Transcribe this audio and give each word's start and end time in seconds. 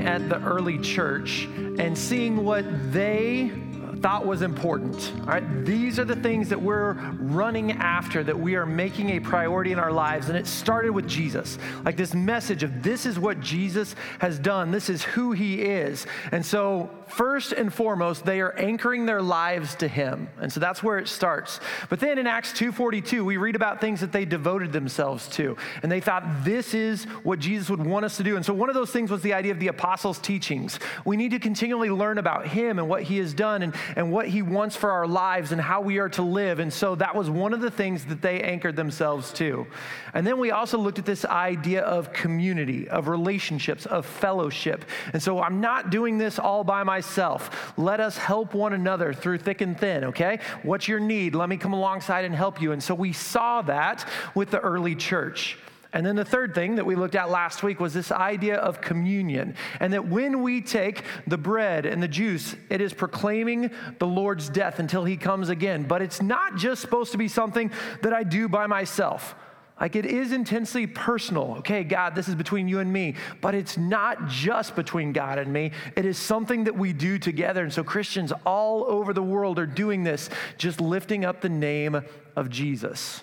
at 0.00 0.28
the 0.28 0.40
early 0.42 0.78
church 0.78 1.48
and 1.78 1.96
seeing 1.96 2.44
what 2.44 2.64
they 2.92 3.52
thought 4.00 4.26
was 4.26 4.42
important. 4.42 5.12
All 5.20 5.26
right, 5.26 5.64
these 5.64 5.98
are 5.98 6.04
the 6.04 6.16
things 6.16 6.48
that 6.48 6.60
we're 6.60 6.94
running 7.18 7.72
after, 7.72 8.24
that 8.24 8.38
we 8.38 8.54
are 8.56 8.66
making 8.66 9.10
a 9.10 9.20
priority 9.20 9.72
in 9.72 9.78
our 9.78 9.92
lives. 9.92 10.28
And 10.28 10.38
it 10.38 10.46
started 10.46 10.90
with 10.90 11.06
Jesus, 11.06 11.58
like 11.84 11.96
this 11.96 12.14
message 12.14 12.62
of 12.62 12.82
this 12.82 13.06
is 13.06 13.18
what 13.18 13.40
Jesus 13.40 13.94
has 14.18 14.38
done, 14.38 14.70
this 14.70 14.88
is 14.88 15.02
who 15.02 15.32
he 15.32 15.62
is. 15.62 16.06
And 16.32 16.44
so, 16.44 16.90
first 17.08 17.52
and 17.52 17.72
foremost, 17.72 18.24
they 18.24 18.40
are 18.40 18.52
anchoring 18.52 19.04
their 19.04 19.20
lives 19.20 19.74
to 19.76 19.88
him. 19.88 20.28
And 20.40 20.52
so 20.52 20.60
that's 20.60 20.82
where 20.82 20.98
it 20.98 21.08
starts. 21.08 21.60
But 21.88 22.00
then 22.00 22.18
in 22.18 22.26
Acts 22.26 22.52
2:42, 22.52 23.24
we 23.24 23.36
read 23.36 23.56
about 23.56 23.80
things 23.80 24.00
that 24.00 24.12
they 24.12 24.24
devoted 24.24 24.72
themselves 24.72 25.28
to. 25.30 25.56
And 25.82 25.90
they 25.90 26.00
thought 26.00 26.44
this 26.44 26.72
is 26.72 27.04
what 27.22 27.38
Jesus 27.38 27.68
would 27.68 27.84
want 27.84 28.04
us 28.04 28.16
to 28.16 28.22
do. 28.22 28.36
And 28.36 28.46
so 28.46 28.54
one 28.54 28.68
of 28.68 28.74
those 28.74 28.90
things 28.90 29.10
was 29.10 29.22
the 29.22 29.34
idea 29.34 29.52
of 29.52 29.58
the 29.58 29.68
apostles' 29.68 30.18
teachings. 30.18 30.78
We 31.04 31.16
need 31.16 31.32
to 31.32 31.38
continually 31.38 31.90
learn 31.90 32.18
about 32.18 32.46
him 32.46 32.78
and 32.78 32.88
what 32.88 33.02
he 33.02 33.18
has 33.18 33.34
done 33.34 33.62
and 33.62 33.74
and 33.96 34.12
what 34.12 34.28
He 34.28 34.42
wants 34.42 34.76
for 34.76 34.90
our 34.90 35.06
lives 35.06 35.52
and 35.52 35.60
how 35.60 35.80
we 35.80 35.98
are 35.98 36.08
to 36.10 36.22
live. 36.22 36.58
And 36.58 36.72
so 36.72 36.94
that 36.96 37.14
was 37.14 37.30
one 37.30 37.52
of 37.52 37.60
the 37.60 37.70
things 37.70 38.04
that 38.06 38.22
they 38.22 38.40
anchored 38.40 38.76
themselves 38.76 39.32
to. 39.34 39.66
And 40.14 40.26
then 40.26 40.38
we 40.38 40.50
also 40.50 40.78
looked 40.78 40.98
at 40.98 41.06
this 41.06 41.24
idea 41.24 41.82
of 41.82 42.12
community, 42.12 42.88
of 42.88 43.08
relationships, 43.08 43.86
of 43.86 44.06
fellowship. 44.06 44.84
And 45.12 45.22
so 45.22 45.40
I'm 45.40 45.60
not 45.60 45.90
doing 45.90 46.18
this 46.18 46.38
all 46.38 46.64
by 46.64 46.82
myself. 46.82 47.72
Let 47.76 48.00
us 48.00 48.16
help 48.16 48.54
one 48.54 48.72
another 48.72 49.12
through 49.12 49.38
thick 49.38 49.60
and 49.60 49.78
thin, 49.78 50.04
okay? 50.04 50.40
What's 50.62 50.88
your 50.88 51.00
need? 51.00 51.34
Let 51.34 51.48
me 51.48 51.56
come 51.56 51.72
alongside 51.72 52.24
and 52.24 52.34
help 52.34 52.60
you. 52.60 52.72
And 52.72 52.82
so 52.82 52.94
we 52.94 53.12
saw 53.12 53.62
that 53.62 54.08
with 54.34 54.50
the 54.50 54.60
early 54.60 54.94
church. 54.94 55.58
And 55.92 56.06
then 56.06 56.14
the 56.14 56.24
third 56.24 56.54
thing 56.54 56.76
that 56.76 56.86
we 56.86 56.94
looked 56.94 57.16
at 57.16 57.30
last 57.30 57.62
week 57.62 57.80
was 57.80 57.92
this 57.92 58.12
idea 58.12 58.56
of 58.56 58.80
communion. 58.80 59.56
And 59.80 59.92
that 59.92 60.06
when 60.06 60.42
we 60.42 60.60
take 60.60 61.02
the 61.26 61.38
bread 61.38 61.84
and 61.84 62.02
the 62.02 62.08
juice, 62.08 62.54
it 62.68 62.80
is 62.80 62.92
proclaiming 62.92 63.70
the 63.98 64.06
Lord's 64.06 64.48
death 64.48 64.78
until 64.78 65.04
he 65.04 65.16
comes 65.16 65.48
again. 65.48 65.82
But 65.82 66.00
it's 66.00 66.22
not 66.22 66.56
just 66.56 66.80
supposed 66.80 67.12
to 67.12 67.18
be 67.18 67.26
something 67.26 67.72
that 68.02 68.12
I 68.12 68.22
do 68.22 68.48
by 68.48 68.68
myself. 68.68 69.34
Like 69.80 69.96
it 69.96 70.04
is 70.04 70.32
intensely 70.32 70.86
personal. 70.86 71.56
Okay, 71.60 71.82
God, 71.82 72.14
this 72.14 72.28
is 72.28 72.34
between 72.34 72.68
you 72.68 72.80
and 72.80 72.92
me, 72.92 73.16
but 73.40 73.54
it's 73.54 73.78
not 73.78 74.28
just 74.28 74.76
between 74.76 75.12
God 75.12 75.38
and 75.38 75.50
me. 75.50 75.72
It 75.96 76.04
is 76.04 76.18
something 76.18 76.64
that 76.64 76.76
we 76.76 76.92
do 76.92 77.18
together. 77.18 77.64
And 77.64 77.72
so 77.72 77.82
Christians 77.82 78.30
all 78.44 78.84
over 78.84 79.14
the 79.14 79.22
world 79.22 79.58
are 79.58 79.66
doing 79.66 80.04
this, 80.04 80.28
just 80.58 80.80
lifting 80.80 81.24
up 81.24 81.40
the 81.40 81.48
name 81.48 82.02
of 82.36 82.50
Jesus. 82.50 83.22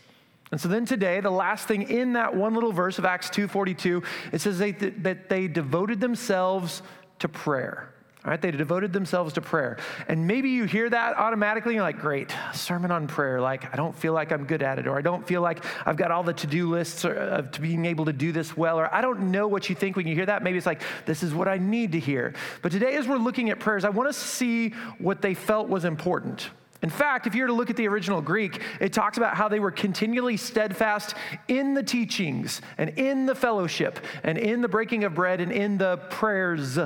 And 0.51 0.61
so 0.61 0.69
then 0.69 0.85
today, 0.85 1.19
the 1.19 1.29
last 1.29 1.67
thing 1.67 1.89
in 1.89 2.13
that 2.13 2.35
one 2.35 2.53
little 2.53 2.71
verse 2.71 2.99
of 2.99 3.05
Acts 3.05 3.29
2:42, 3.29 4.03
it 4.31 4.39
says 4.39 4.57
they, 4.59 4.71
that 4.71 5.29
they 5.29 5.47
devoted 5.47 5.99
themselves 5.99 6.81
to 7.19 7.27
prayer. 7.27 7.93
All 8.27 8.31
right, 8.31 8.41
they 8.41 8.51
devoted 8.51 8.91
themselves 8.91 9.33
to 9.33 9.41
prayer. 9.41 9.77
And 10.09 10.27
maybe 10.27 10.49
you 10.49 10.65
hear 10.65 10.89
that 10.89 11.17
automatically, 11.17 11.71
and 11.71 11.75
you're 11.75 11.83
like, 11.83 11.99
great, 11.99 12.35
sermon 12.53 12.91
on 12.91 13.07
prayer. 13.07 13.39
Like, 13.39 13.71
I 13.71 13.77
don't 13.77 13.95
feel 13.95 14.11
like 14.11 14.33
I'm 14.33 14.43
good 14.43 14.61
at 14.61 14.79
it, 14.79 14.85
or 14.85 14.97
I 14.97 15.01
don't 15.01 15.25
feel 15.25 15.41
like 15.41 15.63
I've 15.85 15.95
got 15.95 16.11
all 16.11 16.23
the 16.23 16.33
uh, 16.33 16.37
to 16.37 16.47
do 16.47 16.69
lists 16.69 17.05
of 17.05 17.51
being 17.61 17.85
able 17.85 18.03
to 18.03 18.11
do 18.11 18.33
this 18.33 18.57
well, 18.57 18.79
or 18.79 18.93
I 18.93 18.99
don't 18.99 19.31
know 19.31 19.47
what 19.47 19.69
you 19.69 19.75
think 19.75 19.95
when 19.95 20.07
you 20.07 20.13
hear 20.13 20.25
that. 20.25 20.43
Maybe 20.43 20.57
it's 20.57 20.65
like, 20.65 20.81
this 21.05 21.23
is 21.23 21.33
what 21.33 21.47
I 21.47 21.57
need 21.57 21.93
to 21.93 21.99
hear. 21.99 22.33
But 22.61 22.73
today, 22.73 22.95
as 22.95 23.07
we're 23.07 23.15
looking 23.15 23.49
at 23.49 23.59
prayers, 23.59 23.85
I 23.85 23.89
want 23.89 24.09
to 24.09 24.13
see 24.13 24.71
what 24.97 25.21
they 25.21 25.33
felt 25.33 25.69
was 25.69 25.85
important. 25.85 26.49
In 26.83 26.89
fact, 26.89 27.25
if 27.25 27.33
you 27.33 27.41
were 27.43 27.47
to 27.47 27.53
look 27.53 27.69
at 27.69 27.75
the 27.75 27.87
original 27.87 28.21
Greek, 28.21 28.61
it 28.79 28.93
talks 28.93 29.17
about 29.17 29.35
how 29.35 29.47
they 29.47 29.59
were 29.59 29.71
continually 29.71 30.37
steadfast 30.37 31.15
in 31.47 31.73
the 31.73 31.83
teachings 31.83 32.61
and 32.77 32.91
in 32.97 33.25
the 33.25 33.35
fellowship 33.35 33.99
and 34.23 34.37
in 34.37 34.61
the 34.61 34.67
breaking 34.67 35.03
of 35.03 35.15
bread 35.15 35.41
and 35.41 35.51
in 35.51 35.77
the 35.77 35.97
prayers, 36.09 36.77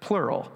plural. 0.00 0.50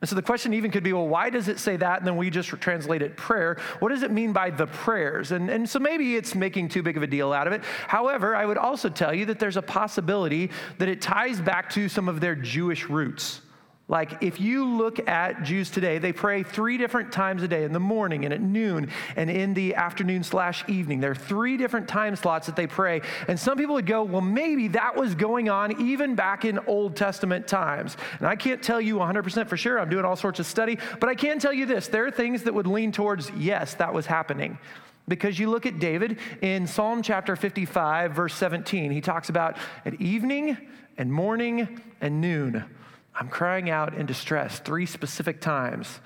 And 0.00 0.08
so 0.08 0.16
the 0.16 0.22
question 0.22 0.52
even 0.52 0.70
could 0.70 0.84
be 0.84 0.92
well, 0.92 1.08
why 1.08 1.30
does 1.30 1.48
it 1.48 1.58
say 1.58 1.76
that? 1.78 1.98
And 1.98 2.06
then 2.06 2.18
we 2.18 2.28
just 2.28 2.50
translate 2.50 3.00
it 3.00 3.16
prayer. 3.16 3.56
What 3.78 3.88
does 3.88 4.02
it 4.02 4.10
mean 4.10 4.34
by 4.34 4.50
the 4.50 4.66
prayers? 4.66 5.32
And, 5.32 5.48
and 5.48 5.66
so 5.66 5.78
maybe 5.78 6.14
it's 6.14 6.34
making 6.34 6.68
too 6.68 6.82
big 6.82 6.98
of 6.98 7.02
a 7.02 7.06
deal 7.06 7.32
out 7.32 7.46
of 7.46 7.54
it. 7.54 7.62
However, 7.88 8.36
I 8.36 8.44
would 8.44 8.58
also 8.58 8.90
tell 8.90 9.14
you 9.14 9.24
that 9.26 9.38
there's 9.38 9.56
a 9.56 9.62
possibility 9.62 10.50
that 10.76 10.90
it 10.90 11.00
ties 11.00 11.40
back 11.40 11.70
to 11.70 11.88
some 11.88 12.08
of 12.10 12.20
their 12.20 12.34
Jewish 12.34 12.88
roots. 12.90 13.40
Like, 13.86 14.22
if 14.22 14.40
you 14.40 14.64
look 14.64 15.06
at 15.08 15.42
Jews 15.42 15.68
today, 15.68 15.98
they 15.98 16.12
pray 16.12 16.42
three 16.42 16.78
different 16.78 17.12
times 17.12 17.42
a 17.42 17.48
day 17.48 17.64
in 17.64 17.74
the 17.74 17.80
morning 17.80 18.24
and 18.24 18.32
at 18.32 18.40
noon 18.40 18.88
and 19.14 19.30
in 19.30 19.52
the 19.52 19.74
afternoon 19.74 20.24
slash 20.24 20.66
evening. 20.68 21.00
There 21.00 21.10
are 21.10 21.14
three 21.14 21.58
different 21.58 21.86
time 21.86 22.16
slots 22.16 22.46
that 22.46 22.56
they 22.56 22.66
pray. 22.66 23.02
And 23.28 23.38
some 23.38 23.58
people 23.58 23.74
would 23.74 23.84
go, 23.84 24.02
well, 24.02 24.22
maybe 24.22 24.68
that 24.68 24.96
was 24.96 25.14
going 25.14 25.50
on 25.50 25.82
even 25.82 26.14
back 26.14 26.46
in 26.46 26.58
Old 26.60 26.96
Testament 26.96 27.46
times. 27.46 27.98
And 28.20 28.26
I 28.26 28.36
can't 28.36 28.62
tell 28.62 28.80
you 28.80 28.96
100% 28.96 29.48
for 29.48 29.56
sure. 29.58 29.78
I'm 29.78 29.90
doing 29.90 30.06
all 30.06 30.16
sorts 30.16 30.40
of 30.40 30.46
study. 30.46 30.78
But 30.98 31.10
I 31.10 31.14
can 31.14 31.38
tell 31.38 31.52
you 31.52 31.66
this 31.66 31.86
there 31.88 32.06
are 32.06 32.10
things 32.10 32.44
that 32.44 32.54
would 32.54 32.66
lean 32.66 32.90
towards, 32.90 33.30
yes, 33.32 33.74
that 33.74 33.92
was 33.92 34.06
happening. 34.06 34.56
Because 35.08 35.38
you 35.38 35.50
look 35.50 35.66
at 35.66 35.78
David 35.78 36.18
in 36.40 36.66
Psalm 36.66 37.02
chapter 37.02 37.36
55, 37.36 38.12
verse 38.12 38.34
17, 38.34 38.90
he 38.90 39.02
talks 39.02 39.28
about 39.28 39.58
at 39.84 40.00
evening 40.00 40.56
and 40.96 41.12
morning 41.12 41.82
and 42.00 42.22
noon. 42.22 42.64
I'm 43.14 43.28
crying 43.28 43.70
out 43.70 43.94
in 43.94 44.06
distress 44.06 44.58
three 44.58 44.86
specific 44.86 45.40
times. 45.40 46.00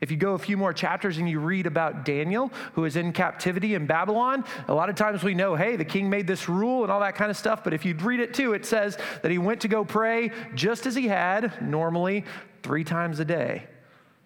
If 0.00 0.12
you 0.12 0.16
go 0.16 0.34
a 0.34 0.38
few 0.38 0.56
more 0.56 0.72
chapters 0.72 1.18
and 1.18 1.28
you 1.28 1.40
read 1.40 1.66
about 1.66 2.04
Daniel, 2.04 2.52
who 2.74 2.84
is 2.84 2.94
in 2.94 3.12
captivity 3.12 3.74
in 3.74 3.86
Babylon, 3.86 4.44
a 4.68 4.74
lot 4.74 4.88
of 4.88 4.94
times 4.94 5.24
we 5.24 5.34
know, 5.34 5.56
hey, 5.56 5.74
the 5.76 5.84
king 5.84 6.08
made 6.08 6.26
this 6.26 6.48
rule 6.48 6.84
and 6.84 6.92
all 6.92 7.00
that 7.00 7.16
kind 7.16 7.30
of 7.30 7.36
stuff. 7.36 7.64
But 7.64 7.74
if 7.74 7.84
you 7.84 7.94
read 7.94 8.20
it 8.20 8.32
too, 8.32 8.52
it 8.52 8.64
says 8.64 8.96
that 9.22 9.30
he 9.30 9.38
went 9.38 9.60
to 9.62 9.68
go 9.68 9.84
pray 9.84 10.30
just 10.54 10.86
as 10.86 10.94
he 10.94 11.08
had 11.08 11.60
normally 11.60 12.24
three 12.62 12.84
times 12.84 13.18
a 13.18 13.24
day. 13.24 13.66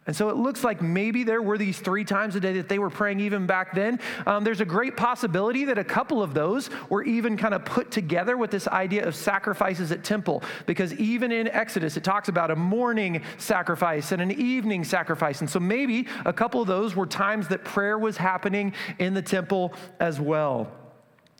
And 0.04 0.16
so 0.16 0.30
it 0.30 0.36
looks 0.36 0.64
like 0.64 0.82
maybe 0.82 1.22
there 1.22 1.40
were 1.40 1.56
these 1.56 1.78
three 1.78 2.04
times 2.04 2.34
a 2.34 2.40
day 2.40 2.54
that 2.54 2.68
they 2.68 2.80
were 2.80 2.90
praying 2.90 3.20
even 3.20 3.46
back 3.46 3.72
then. 3.72 4.00
Um, 4.26 4.42
there's 4.42 4.60
a 4.60 4.64
great 4.64 4.96
possibility 4.96 5.64
that 5.66 5.78
a 5.78 5.84
couple 5.84 6.20
of 6.24 6.34
those 6.34 6.70
were 6.88 7.04
even 7.04 7.36
kind 7.36 7.54
of 7.54 7.64
put 7.64 7.92
together 7.92 8.36
with 8.36 8.50
this 8.50 8.66
idea 8.66 9.06
of 9.06 9.14
sacrifices 9.14 9.92
at 9.92 10.02
temple, 10.02 10.42
because 10.66 10.92
even 10.94 11.30
in 11.30 11.46
Exodus, 11.46 11.96
it 11.96 12.02
talks 12.02 12.28
about 12.28 12.50
a 12.50 12.56
morning 12.56 13.22
sacrifice 13.38 14.10
and 14.10 14.20
an 14.20 14.32
evening 14.32 14.82
sacrifice. 14.82 15.40
And 15.40 15.48
so 15.48 15.60
maybe 15.60 16.08
a 16.24 16.32
couple 16.32 16.60
of 16.60 16.66
those 16.66 16.96
were 16.96 17.06
times 17.06 17.46
that 17.48 17.62
prayer 17.62 17.96
was 17.96 18.16
happening 18.16 18.74
in 18.98 19.14
the 19.14 19.22
temple 19.22 19.72
as 20.00 20.20
well. 20.20 20.81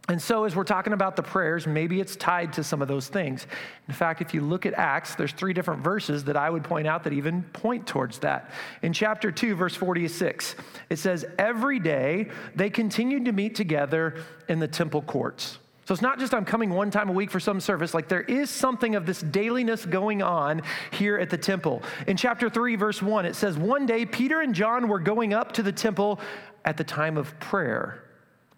And 0.08 0.20
so, 0.20 0.44
as 0.44 0.56
we're 0.56 0.64
talking 0.64 0.94
about 0.94 1.14
the 1.14 1.22
prayers, 1.22 1.64
maybe 1.64 2.00
it's 2.00 2.16
tied 2.16 2.52
to 2.54 2.64
some 2.64 2.82
of 2.82 2.88
those 2.88 3.06
things. 3.06 3.46
In 3.86 3.94
fact, 3.94 4.20
if 4.20 4.34
you 4.34 4.40
look 4.40 4.66
at 4.66 4.74
Acts, 4.74 5.14
there's 5.14 5.30
three 5.30 5.52
different 5.52 5.82
verses 5.82 6.24
that 6.24 6.36
I 6.36 6.50
would 6.50 6.64
point 6.64 6.88
out 6.88 7.04
that 7.04 7.12
even 7.12 7.44
point 7.52 7.86
towards 7.86 8.18
that. 8.18 8.50
In 8.82 8.92
chapter 8.92 9.30
2, 9.30 9.54
verse 9.54 9.76
46, 9.76 10.56
it 10.90 10.98
says, 10.98 11.24
Every 11.38 11.78
day 11.78 12.28
they 12.56 12.68
continued 12.68 13.26
to 13.26 13.32
meet 13.32 13.54
together 13.54 14.16
in 14.48 14.58
the 14.58 14.66
temple 14.66 15.02
courts. 15.02 15.60
So 15.84 15.92
it's 15.92 16.02
not 16.02 16.18
just 16.18 16.34
I'm 16.34 16.44
coming 16.44 16.70
one 16.70 16.90
time 16.90 17.08
a 17.08 17.12
week 17.12 17.30
for 17.30 17.40
some 17.40 17.60
service, 17.60 17.94
like 17.94 18.08
there 18.08 18.22
is 18.22 18.50
something 18.50 18.96
of 18.96 19.06
this 19.06 19.20
dailiness 19.20 19.86
going 19.86 20.20
on 20.20 20.62
here 20.90 21.16
at 21.16 21.30
the 21.30 21.38
temple. 21.38 21.80
In 22.08 22.16
chapter 22.16 22.50
3, 22.50 22.74
verse 22.74 23.00
1, 23.00 23.24
it 23.24 23.36
says, 23.36 23.56
One 23.56 23.86
day 23.86 24.04
Peter 24.04 24.40
and 24.40 24.52
John 24.52 24.88
were 24.88 25.00
going 25.00 25.32
up 25.32 25.52
to 25.52 25.62
the 25.62 25.72
temple 25.72 26.18
at 26.64 26.76
the 26.76 26.84
time 26.84 27.16
of 27.16 27.38
prayer 27.38 28.01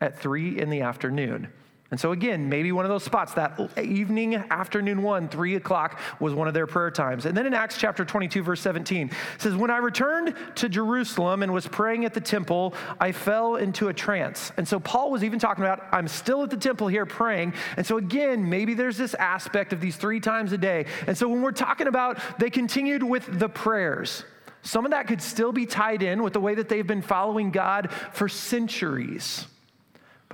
at 0.04 0.18
three 0.18 0.60
in 0.60 0.70
the 0.70 0.82
afternoon. 0.82 1.48
And 1.90 2.00
so, 2.00 2.12
again, 2.12 2.48
maybe 2.48 2.72
one 2.72 2.84
of 2.84 2.88
those 2.88 3.04
spots, 3.04 3.34
that 3.34 3.70
evening, 3.78 4.34
afternoon 4.34 5.02
one, 5.02 5.28
three 5.28 5.54
o'clock, 5.54 6.00
was 6.18 6.34
one 6.34 6.48
of 6.48 6.54
their 6.54 6.66
prayer 6.66 6.90
times. 6.90 7.24
And 7.24 7.36
then 7.36 7.46
in 7.46 7.54
Acts 7.54 7.78
chapter 7.78 8.04
22, 8.04 8.42
verse 8.42 8.60
17, 8.62 9.10
says, 9.38 9.54
When 9.54 9.70
I 9.70 9.76
returned 9.76 10.34
to 10.56 10.68
Jerusalem 10.68 11.42
and 11.42 11.54
was 11.54 11.68
praying 11.68 12.04
at 12.04 12.12
the 12.12 12.20
temple, 12.20 12.74
I 12.98 13.12
fell 13.12 13.56
into 13.56 13.88
a 13.88 13.94
trance. 13.94 14.50
And 14.56 14.66
so, 14.66 14.80
Paul 14.80 15.10
was 15.10 15.22
even 15.22 15.38
talking 15.38 15.62
about, 15.62 15.84
I'm 15.92 16.08
still 16.08 16.42
at 16.42 16.50
the 16.50 16.56
temple 16.56 16.88
here 16.88 17.06
praying. 17.06 17.54
And 17.76 17.86
so, 17.86 17.98
again, 17.98 18.48
maybe 18.48 18.74
there's 18.74 18.96
this 18.98 19.14
aspect 19.14 19.72
of 19.72 19.80
these 19.80 19.96
three 19.96 20.20
times 20.20 20.52
a 20.52 20.58
day. 20.58 20.86
And 21.06 21.16
so, 21.16 21.28
when 21.28 21.42
we're 21.42 21.52
talking 21.52 21.86
about 21.86 22.18
they 22.38 22.50
continued 22.50 23.04
with 23.04 23.38
the 23.38 23.48
prayers, 23.48 24.24
some 24.62 24.84
of 24.84 24.90
that 24.90 25.06
could 25.06 25.22
still 25.22 25.52
be 25.52 25.66
tied 25.66 26.02
in 26.02 26.22
with 26.22 26.32
the 26.32 26.40
way 26.40 26.56
that 26.56 26.68
they've 26.68 26.86
been 26.86 27.02
following 27.02 27.52
God 27.52 27.92
for 28.12 28.28
centuries. 28.28 29.46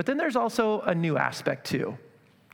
But 0.00 0.06
then 0.06 0.16
there's 0.16 0.34
also 0.34 0.80
a 0.80 0.94
new 0.94 1.18
aspect 1.18 1.66
too. 1.66 1.94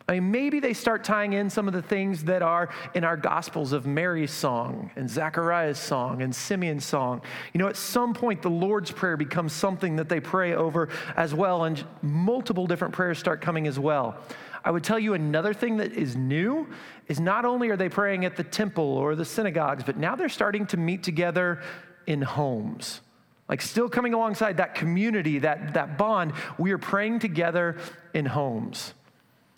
I 0.08 0.14
mean, 0.14 0.32
maybe 0.32 0.58
they 0.58 0.72
start 0.72 1.04
tying 1.04 1.34
in 1.34 1.48
some 1.48 1.68
of 1.68 1.74
the 1.74 1.80
things 1.80 2.24
that 2.24 2.42
are 2.42 2.70
in 2.96 3.04
our 3.04 3.16
Gospels 3.16 3.72
of 3.72 3.86
Mary's 3.86 4.32
song 4.32 4.90
and 4.96 5.08
Zachariah's 5.08 5.78
song 5.78 6.22
and 6.22 6.34
Simeon's 6.34 6.84
song. 6.84 7.22
You 7.52 7.58
know, 7.58 7.68
at 7.68 7.76
some 7.76 8.14
point, 8.14 8.42
the 8.42 8.50
Lord's 8.50 8.90
Prayer 8.90 9.16
becomes 9.16 9.52
something 9.52 9.94
that 9.94 10.08
they 10.08 10.18
pray 10.18 10.54
over 10.56 10.88
as 11.16 11.34
well, 11.34 11.62
and 11.62 11.84
multiple 12.02 12.66
different 12.66 12.92
prayers 12.92 13.16
start 13.16 13.40
coming 13.40 13.68
as 13.68 13.78
well. 13.78 14.16
I 14.64 14.72
would 14.72 14.82
tell 14.82 14.98
you 14.98 15.14
another 15.14 15.54
thing 15.54 15.76
that 15.76 15.92
is 15.92 16.16
new 16.16 16.66
is 17.06 17.20
not 17.20 17.44
only 17.44 17.68
are 17.68 17.76
they 17.76 17.88
praying 17.88 18.24
at 18.24 18.34
the 18.34 18.42
temple 18.42 18.82
or 18.98 19.14
the 19.14 19.24
synagogues, 19.24 19.84
but 19.84 19.96
now 19.96 20.16
they're 20.16 20.28
starting 20.28 20.66
to 20.66 20.76
meet 20.76 21.04
together 21.04 21.62
in 22.08 22.22
homes. 22.22 23.02
Like, 23.48 23.62
still 23.62 23.88
coming 23.88 24.12
alongside 24.12 24.56
that 24.56 24.74
community, 24.74 25.40
that, 25.40 25.74
that 25.74 25.96
bond, 25.96 26.32
we 26.58 26.72
are 26.72 26.78
praying 26.78 27.20
together 27.20 27.76
in 28.12 28.26
homes. 28.26 28.92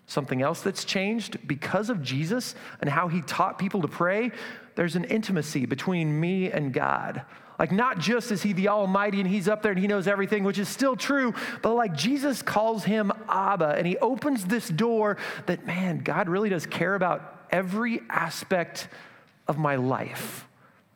Something 0.05 0.41
else 0.41 0.61
that's 0.61 0.85
changed 0.85 1.47
because 1.47 1.89
of 1.89 2.01
Jesus 2.01 2.55
and 2.81 2.89
how 2.89 3.07
he 3.07 3.21
taught 3.21 3.59
people 3.59 3.81
to 3.81 3.87
pray, 3.87 4.31
there's 4.75 4.95
an 4.95 5.03
intimacy 5.05 5.65
between 5.65 6.19
me 6.19 6.51
and 6.51 6.73
God. 6.73 7.23
Like, 7.59 7.71
not 7.71 7.99
just 7.99 8.31
is 8.31 8.41
he 8.41 8.53
the 8.53 8.69
Almighty 8.69 9.19
and 9.19 9.29
he's 9.29 9.47
up 9.49 9.61
there 9.61 9.71
and 9.71 9.79
he 9.79 9.85
knows 9.85 10.07
everything, 10.07 10.43
which 10.43 10.57
is 10.57 10.69
still 10.69 10.95
true, 10.95 11.33
but 11.61 11.73
like 11.73 11.93
Jesus 11.93 12.41
calls 12.41 12.85
him 12.85 13.11
Abba 13.27 13.75
and 13.77 13.85
he 13.85 13.97
opens 13.97 14.45
this 14.45 14.69
door 14.69 15.17
that, 15.45 15.67
man, 15.67 15.99
God 15.99 16.29
really 16.29 16.49
does 16.49 16.65
care 16.65 16.95
about 16.95 17.45
every 17.51 18.01
aspect 18.09 18.87
of 19.47 19.57
my 19.57 19.75
life. 19.75 20.47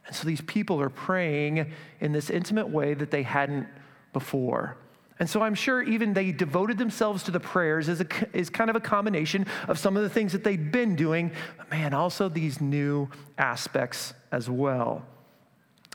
And 0.08 0.16
so 0.16 0.28
these 0.28 0.42
people 0.42 0.82
are 0.82 0.90
praying 0.90 1.72
in 2.00 2.12
this 2.12 2.30
intimate 2.30 2.70
way 2.70 2.94
that 2.94 3.12
they 3.12 3.24
hadn't 3.24 3.68
before. 4.12 4.78
And 5.20 5.30
so 5.30 5.42
I'm 5.42 5.56
sure 5.56 5.82
even 5.82 6.14
they 6.14 6.32
devoted 6.32 6.78
themselves 6.78 7.24
to 7.24 7.32
the 7.32 7.40
prayers 7.40 7.88
as, 7.88 8.02
a, 8.02 8.08
as 8.36 8.50
kind 8.50 8.70
of 8.70 8.76
a 8.76 8.80
combination 8.80 9.46
of 9.68 9.78
some 9.78 9.96
of 9.96 10.04
the 10.04 10.10
things 10.10 10.34
that 10.34 10.44
they'd 10.44 10.72
been 10.72 10.96
doing, 10.96 11.32
but 11.58 11.70
man, 11.72 11.94
also 11.94 12.28
these 12.28 12.60
new 12.60 13.08
aspects 13.38 14.14
as 14.32 14.50
well. 14.50 15.06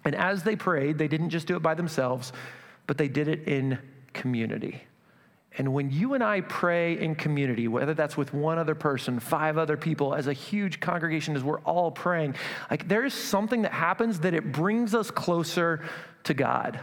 And 0.04 0.14
as 0.14 0.44
they 0.44 0.56
prayed, 0.56 0.96
they 0.98 1.08
didn't 1.08 1.30
just 1.30 1.46
do 1.46 1.56
it 1.56 1.62
by 1.62 1.74
themselves, 1.74 2.32
but 2.86 2.96
they 2.96 3.08
did 3.08 3.28
it 3.28 3.46
in 3.46 3.78
community. 4.14 4.82
And 5.58 5.74
when 5.74 5.90
you 5.90 6.14
and 6.14 6.22
I 6.22 6.40
pray 6.42 6.98
in 6.98 7.16
community, 7.16 7.66
whether 7.66 7.92
that's 7.92 8.16
with 8.16 8.32
one 8.32 8.58
other 8.58 8.76
person, 8.76 9.18
five 9.18 9.58
other 9.58 9.76
people, 9.76 10.14
as 10.14 10.28
a 10.28 10.32
huge 10.32 10.78
congregation, 10.78 11.34
as 11.34 11.42
we're 11.42 11.60
all 11.60 11.90
praying, 11.90 12.36
like 12.70 12.86
there 12.86 13.04
is 13.04 13.12
something 13.12 13.62
that 13.62 13.72
happens 13.72 14.20
that 14.20 14.34
it 14.34 14.52
brings 14.52 14.94
us 14.94 15.10
closer 15.10 15.84
to 16.24 16.32
God. 16.32 16.78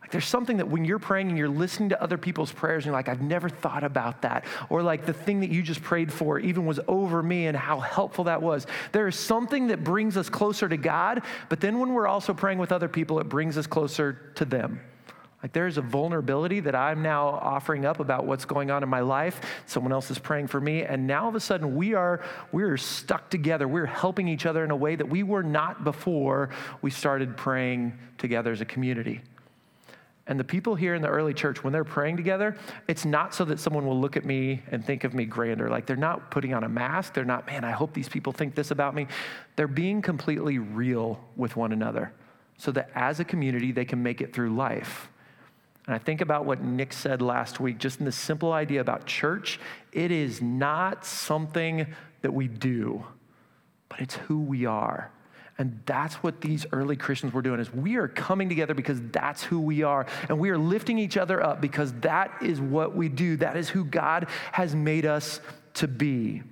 Like 0.00 0.12
there's 0.12 0.26
something 0.26 0.56
that 0.58 0.68
when 0.68 0.84
you're 0.84 0.98
praying 0.98 1.28
and 1.28 1.36
you're 1.36 1.48
listening 1.48 1.90
to 1.90 2.02
other 2.02 2.16
people's 2.16 2.52
prayers 2.52 2.84
and 2.84 2.86
you're 2.86 2.94
like, 2.94 3.08
I've 3.08 3.20
never 3.20 3.50
thought 3.50 3.84
about 3.84 4.22
that. 4.22 4.44
Or 4.70 4.82
like 4.82 5.04
the 5.04 5.12
thing 5.12 5.40
that 5.40 5.50
you 5.50 5.62
just 5.62 5.82
prayed 5.82 6.10
for 6.10 6.38
even 6.38 6.64
was 6.64 6.80
over 6.88 7.22
me 7.22 7.48
and 7.48 7.56
how 7.56 7.80
helpful 7.80 8.24
that 8.24 8.40
was. 8.40 8.66
There 8.92 9.08
is 9.08 9.18
something 9.18 9.66
that 9.66 9.84
brings 9.84 10.16
us 10.16 10.30
closer 10.30 10.68
to 10.68 10.76
God, 10.78 11.22
but 11.50 11.60
then 11.60 11.80
when 11.80 11.92
we're 11.92 12.06
also 12.06 12.32
praying 12.32 12.58
with 12.58 12.72
other 12.72 12.88
people, 12.88 13.18
it 13.18 13.28
brings 13.28 13.58
us 13.58 13.66
closer 13.66 14.32
to 14.36 14.46
them. 14.46 14.80
Like 15.46 15.52
there's 15.52 15.78
a 15.78 15.80
vulnerability 15.80 16.58
that 16.58 16.74
I'm 16.74 17.02
now 17.02 17.28
offering 17.28 17.84
up 17.84 18.00
about 18.00 18.26
what's 18.26 18.44
going 18.44 18.72
on 18.72 18.82
in 18.82 18.88
my 18.88 18.98
life. 18.98 19.40
Someone 19.66 19.92
else 19.92 20.10
is 20.10 20.18
praying 20.18 20.48
for 20.48 20.60
me, 20.60 20.82
and 20.82 21.06
now 21.06 21.22
all 21.22 21.28
of 21.28 21.36
a 21.36 21.40
sudden 21.40 21.76
we 21.76 21.94
are 21.94 22.20
we're 22.50 22.76
stuck 22.76 23.30
together. 23.30 23.68
We're 23.68 23.86
helping 23.86 24.26
each 24.26 24.44
other 24.44 24.64
in 24.64 24.72
a 24.72 24.76
way 24.76 24.96
that 24.96 25.08
we 25.08 25.22
were 25.22 25.44
not 25.44 25.84
before 25.84 26.50
we 26.82 26.90
started 26.90 27.36
praying 27.36 27.96
together 28.18 28.50
as 28.50 28.60
a 28.60 28.64
community. 28.64 29.20
And 30.26 30.40
the 30.40 30.42
people 30.42 30.74
here 30.74 30.96
in 30.96 31.00
the 31.02 31.10
early 31.10 31.32
church, 31.32 31.62
when 31.62 31.72
they're 31.72 31.84
praying 31.84 32.16
together, 32.16 32.56
it's 32.88 33.04
not 33.04 33.32
so 33.32 33.44
that 33.44 33.60
someone 33.60 33.86
will 33.86 34.00
look 34.00 34.16
at 34.16 34.24
me 34.24 34.62
and 34.72 34.84
think 34.84 35.04
of 35.04 35.14
me 35.14 35.26
grander. 35.26 35.70
Like 35.70 35.86
they're 35.86 35.94
not 35.94 36.32
putting 36.32 36.54
on 36.54 36.64
a 36.64 36.68
mask. 36.68 37.14
They're 37.14 37.24
not, 37.24 37.46
man, 37.46 37.62
I 37.62 37.70
hope 37.70 37.94
these 37.94 38.08
people 38.08 38.32
think 38.32 38.56
this 38.56 38.72
about 38.72 38.96
me. 38.96 39.06
They're 39.54 39.68
being 39.68 40.02
completely 40.02 40.58
real 40.58 41.20
with 41.36 41.54
one 41.54 41.70
another 41.70 42.12
so 42.58 42.72
that 42.72 42.90
as 42.96 43.20
a 43.20 43.24
community, 43.24 43.70
they 43.70 43.84
can 43.84 44.02
make 44.02 44.20
it 44.20 44.32
through 44.32 44.52
life. 44.52 45.08
And 45.86 45.94
I 45.94 45.98
think 45.98 46.20
about 46.20 46.44
what 46.44 46.62
Nick 46.62 46.92
said 46.92 47.22
last 47.22 47.60
week, 47.60 47.78
just 47.78 48.00
in 48.00 48.06
the 48.06 48.12
simple 48.12 48.52
idea 48.52 48.80
about 48.80 49.06
church. 49.06 49.60
It 49.92 50.10
is 50.10 50.42
not 50.42 51.04
something 51.04 51.94
that 52.22 52.32
we 52.32 52.48
do, 52.48 53.04
but 53.88 54.00
it's 54.00 54.16
who 54.16 54.40
we 54.40 54.66
are. 54.66 55.12
And 55.58 55.80
that's 55.86 56.16
what 56.16 56.40
these 56.40 56.66
early 56.72 56.96
Christians 56.96 57.32
were 57.32 57.40
doing 57.40 57.60
is 57.60 57.72
we 57.72 57.96
are 57.96 58.08
coming 58.08 58.48
together 58.48 58.74
because 58.74 59.00
that's 59.10 59.42
who 59.42 59.58
we 59.58 59.82
are. 59.82 60.06
And 60.28 60.38
we 60.38 60.50
are 60.50 60.58
lifting 60.58 60.98
each 60.98 61.16
other 61.16 61.42
up 61.42 61.60
because 61.60 61.92
that 62.00 62.30
is 62.42 62.60
what 62.60 62.94
we 62.94 63.08
do. 63.08 63.36
That 63.36 63.56
is 63.56 63.68
who 63.68 63.84
God 63.84 64.28
has 64.52 64.74
made 64.74 65.06
us 65.06 65.40
to 65.74 65.88
be. 65.88 66.42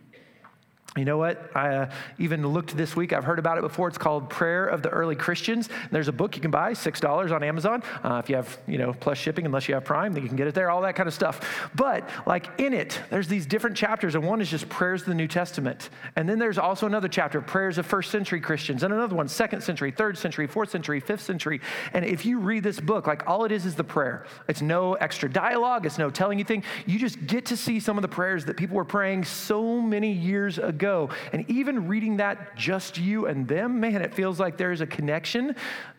You 0.96 1.04
know 1.04 1.18
what? 1.18 1.50
I 1.56 1.74
uh, 1.74 1.90
even 2.18 2.46
looked 2.46 2.76
this 2.76 2.94
week. 2.94 3.12
I've 3.12 3.24
heard 3.24 3.40
about 3.40 3.58
it 3.58 3.62
before. 3.62 3.88
It's 3.88 3.98
called 3.98 4.30
Prayer 4.30 4.66
of 4.66 4.80
the 4.80 4.90
Early 4.90 5.16
Christians. 5.16 5.68
There's 5.90 6.06
a 6.06 6.12
book 6.12 6.36
you 6.36 6.42
can 6.42 6.52
buy, 6.52 6.70
$6 6.70 7.34
on 7.34 7.42
Amazon. 7.42 7.82
Uh, 8.04 8.20
if 8.22 8.30
you 8.30 8.36
have, 8.36 8.56
you 8.68 8.78
know, 8.78 8.92
plus 8.92 9.18
shipping, 9.18 9.44
unless 9.44 9.66
you 9.66 9.74
have 9.74 9.84
Prime, 9.84 10.12
then 10.12 10.22
you 10.22 10.28
can 10.28 10.36
get 10.36 10.46
it 10.46 10.54
there, 10.54 10.70
all 10.70 10.82
that 10.82 10.94
kind 10.94 11.08
of 11.08 11.12
stuff. 11.12 11.68
But 11.74 12.08
like 12.26 12.60
in 12.60 12.72
it, 12.72 13.00
there's 13.10 13.26
these 13.26 13.44
different 13.44 13.76
chapters, 13.76 14.14
and 14.14 14.24
one 14.24 14.40
is 14.40 14.48
just 14.48 14.68
prayers 14.68 15.00
of 15.00 15.08
the 15.08 15.14
New 15.14 15.26
Testament. 15.26 15.90
And 16.14 16.28
then 16.28 16.38
there's 16.38 16.58
also 16.58 16.86
another 16.86 17.08
chapter, 17.08 17.40
prayers 17.40 17.76
of 17.76 17.86
first 17.86 18.12
century 18.12 18.40
Christians, 18.40 18.84
and 18.84 18.94
another 18.94 19.16
one, 19.16 19.26
second 19.26 19.62
century, 19.62 19.90
third 19.90 20.16
century, 20.16 20.46
fourth 20.46 20.70
century, 20.70 21.00
fifth 21.00 21.22
century. 21.22 21.60
And 21.92 22.04
if 22.04 22.24
you 22.24 22.38
read 22.38 22.62
this 22.62 22.78
book, 22.78 23.08
like 23.08 23.26
all 23.26 23.44
it 23.44 23.50
is 23.50 23.66
is 23.66 23.74
the 23.74 23.82
prayer. 23.82 24.26
It's 24.46 24.62
no 24.62 24.94
extra 24.94 25.28
dialogue, 25.28 25.86
it's 25.86 25.98
no 25.98 26.08
telling 26.08 26.38
you 26.38 26.44
thing. 26.44 26.62
You 26.86 27.00
just 27.00 27.26
get 27.26 27.46
to 27.46 27.56
see 27.56 27.80
some 27.80 27.98
of 27.98 28.02
the 28.02 28.08
prayers 28.08 28.44
that 28.44 28.56
people 28.56 28.76
were 28.76 28.84
praying 28.84 29.24
so 29.24 29.80
many 29.80 30.12
years 30.12 30.58
ago 30.58 30.83
And 31.32 31.48
even 31.50 31.88
reading 31.88 32.18
that, 32.18 32.56
just 32.56 32.98
you 32.98 33.26
and 33.26 33.46
them, 33.48 33.80
man, 33.80 34.02
it 34.02 34.14
feels 34.14 34.38
like 34.38 34.56
there's 34.56 34.80
a 34.80 34.86
connection 34.86 35.56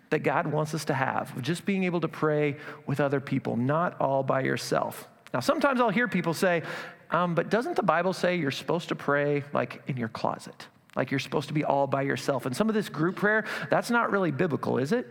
that 0.10 0.20
God 0.20 0.48
wants 0.48 0.74
us 0.74 0.86
to 0.86 0.94
have, 0.94 1.42
just 1.42 1.66
being 1.66 1.84
able 1.84 2.02
to 2.02 2.08
pray 2.08 2.58
with 2.86 3.00
other 3.00 3.20
people, 3.20 3.58
not 3.58 4.00
all 4.00 4.24
by 4.24 4.42
yourself. 4.42 5.08
Now, 5.34 5.40
sometimes 5.40 5.82
I'll 5.82 5.90
hear 5.90 6.08
people 6.08 6.34
say, 6.34 6.64
um, 7.12 7.36
but 7.36 7.50
doesn't 7.50 7.76
the 7.76 7.84
Bible 7.84 8.14
say 8.14 8.36
you're 8.36 8.52
supposed 8.52 8.90
to 8.90 8.96
pray 8.96 9.44
like 9.54 9.82
in 9.88 9.98
your 9.98 10.10
closet? 10.10 10.68
Like 10.96 11.12
you're 11.12 11.20
supposed 11.20 11.48
to 11.50 11.54
be 11.54 11.64
all 11.64 11.88
by 11.88 12.04
yourself. 12.04 12.46
And 12.46 12.56
some 12.56 12.70
of 12.70 12.76
this 12.76 12.90
group 12.90 13.18
prayer, 13.18 13.46
that's 13.70 13.90
not 13.90 14.12
really 14.12 14.32
biblical, 14.32 14.78
is 14.78 14.92
it? 14.92 15.08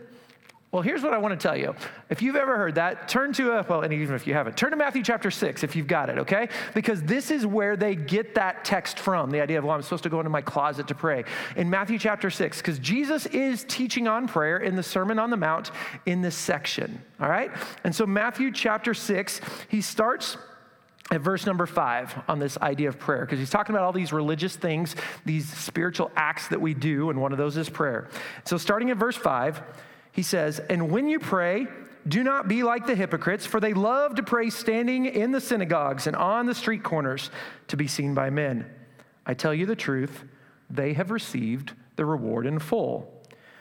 Well, 0.75 0.81
here's 0.81 1.03
what 1.03 1.13
I 1.13 1.17
want 1.19 1.39
to 1.39 1.41
tell 1.41 1.55
you. 1.55 1.73
If 2.09 2.21
you've 2.21 2.35
ever 2.35 2.57
heard 2.57 2.75
that, 2.75 3.07
turn 3.07 3.31
to 3.35 3.53
a, 3.53 3.65
well, 3.65 3.83
and 3.83 3.93
even 3.93 4.13
if 4.13 4.27
you 4.27 4.33
haven't, 4.33 4.57
turn 4.57 4.71
to 4.71 4.75
Matthew 4.75 5.03
chapter 5.03 5.31
6 5.31 5.63
if 5.63 5.73
you've 5.73 5.87
got 5.87 6.09
it, 6.09 6.17
okay? 6.17 6.49
Because 6.73 7.01
this 7.01 7.31
is 7.31 7.45
where 7.45 7.77
they 7.77 7.95
get 7.95 8.35
that 8.35 8.65
text 8.65 8.99
from 8.99 9.31
the 9.31 9.39
idea 9.39 9.57
of, 9.57 9.63
well, 9.63 9.73
I'm 9.73 9.81
supposed 9.83 10.03
to 10.03 10.09
go 10.09 10.19
into 10.19 10.29
my 10.29 10.41
closet 10.41 10.89
to 10.89 10.93
pray. 10.93 11.23
In 11.55 11.69
Matthew 11.69 11.97
chapter 11.97 12.29
6, 12.29 12.57
because 12.57 12.77
Jesus 12.79 13.25
is 13.27 13.63
teaching 13.69 14.09
on 14.09 14.27
prayer 14.27 14.57
in 14.57 14.75
the 14.75 14.83
Sermon 14.83 15.17
on 15.17 15.29
the 15.29 15.37
Mount 15.37 15.71
in 16.07 16.21
this 16.21 16.35
section, 16.35 17.01
all 17.21 17.29
right? 17.29 17.51
And 17.85 17.95
so, 17.95 18.05
Matthew 18.05 18.51
chapter 18.51 18.93
6, 18.93 19.39
he 19.69 19.79
starts 19.79 20.35
at 21.09 21.21
verse 21.21 21.45
number 21.45 21.67
five 21.67 22.21
on 22.27 22.39
this 22.39 22.57
idea 22.57 22.89
of 22.89 22.99
prayer, 22.99 23.21
because 23.21 23.39
he's 23.39 23.49
talking 23.49 23.73
about 23.73 23.85
all 23.85 23.93
these 23.93 24.11
religious 24.11 24.57
things, 24.57 24.97
these 25.23 25.47
spiritual 25.47 26.11
acts 26.17 26.49
that 26.49 26.59
we 26.59 26.73
do, 26.73 27.11
and 27.11 27.21
one 27.21 27.31
of 27.31 27.37
those 27.37 27.55
is 27.55 27.69
prayer. 27.69 28.09
So, 28.43 28.57
starting 28.57 28.91
at 28.91 28.97
verse 28.97 29.15
five, 29.15 29.63
he 30.15 30.23
says, 30.23 30.59
And 30.69 30.89
when 30.89 31.09
you 31.09 31.19
pray, 31.19 31.67
do 32.07 32.23
not 32.23 32.47
be 32.47 32.63
like 32.63 32.87
the 32.87 32.95
hypocrites, 32.95 33.45
for 33.45 33.59
they 33.59 33.73
love 33.73 34.15
to 34.15 34.23
pray 34.23 34.49
standing 34.49 35.05
in 35.05 35.31
the 35.31 35.41
synagogues 35.41 36.07
and 36.07 36.15
on 36.15 36.45
the 36.45 36.55
street 36.55 36.83
corners 36.83 37.29
to 37.67 37.75
be 37.75 37.87
seen 37.87 38.13
by 38.13 38.29
men. 38.29 38.65
I 39.25 39.33
tell 39.33 39.53
you 39.53 39.65
the 39.65 39.75
truth, 39.75 40.23
they 40.69 40.93
have 40.93 41.11
received 41.11 41.73
the 41.97 42.05
reward 42.05 42.45
in 42.45 42.59
full. 42.59 43.11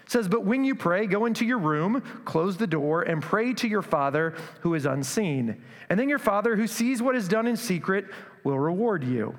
It 0.05 0.11
says, 0.13 0.29
But 0.29 0.45
when 0.45 0.65
you 0.65 0.77
pray, 0.77 1.07
go 1.07 1.27
into 1.27 1.45
your 1.45 1.59
room, 1.59 2.03
close 2.25 2.57
the 2.57 2.69
door, 2.69 3.03
and 3.03 3.21
pray 3.21 3.53
to 3.55 3.67
your 3.67 3.83
Father 3.83 4.35
who 4.61 4.75
is 4.75 4.87
unseen. 4.87 5.61
And 5.89 5.99
then 5.99 6.09
your 6.09 6.21
Father 6.21 6.55
who 6.55 6.69
sees 6.69 7.03
what 7.03 7.17
is 7.17 7.27
done 7.27 7.49
in 7.49 7.57
secret 7.57 8.07
will 8.45 8.61
reward 8.61 9.03
you. 9.03 9.35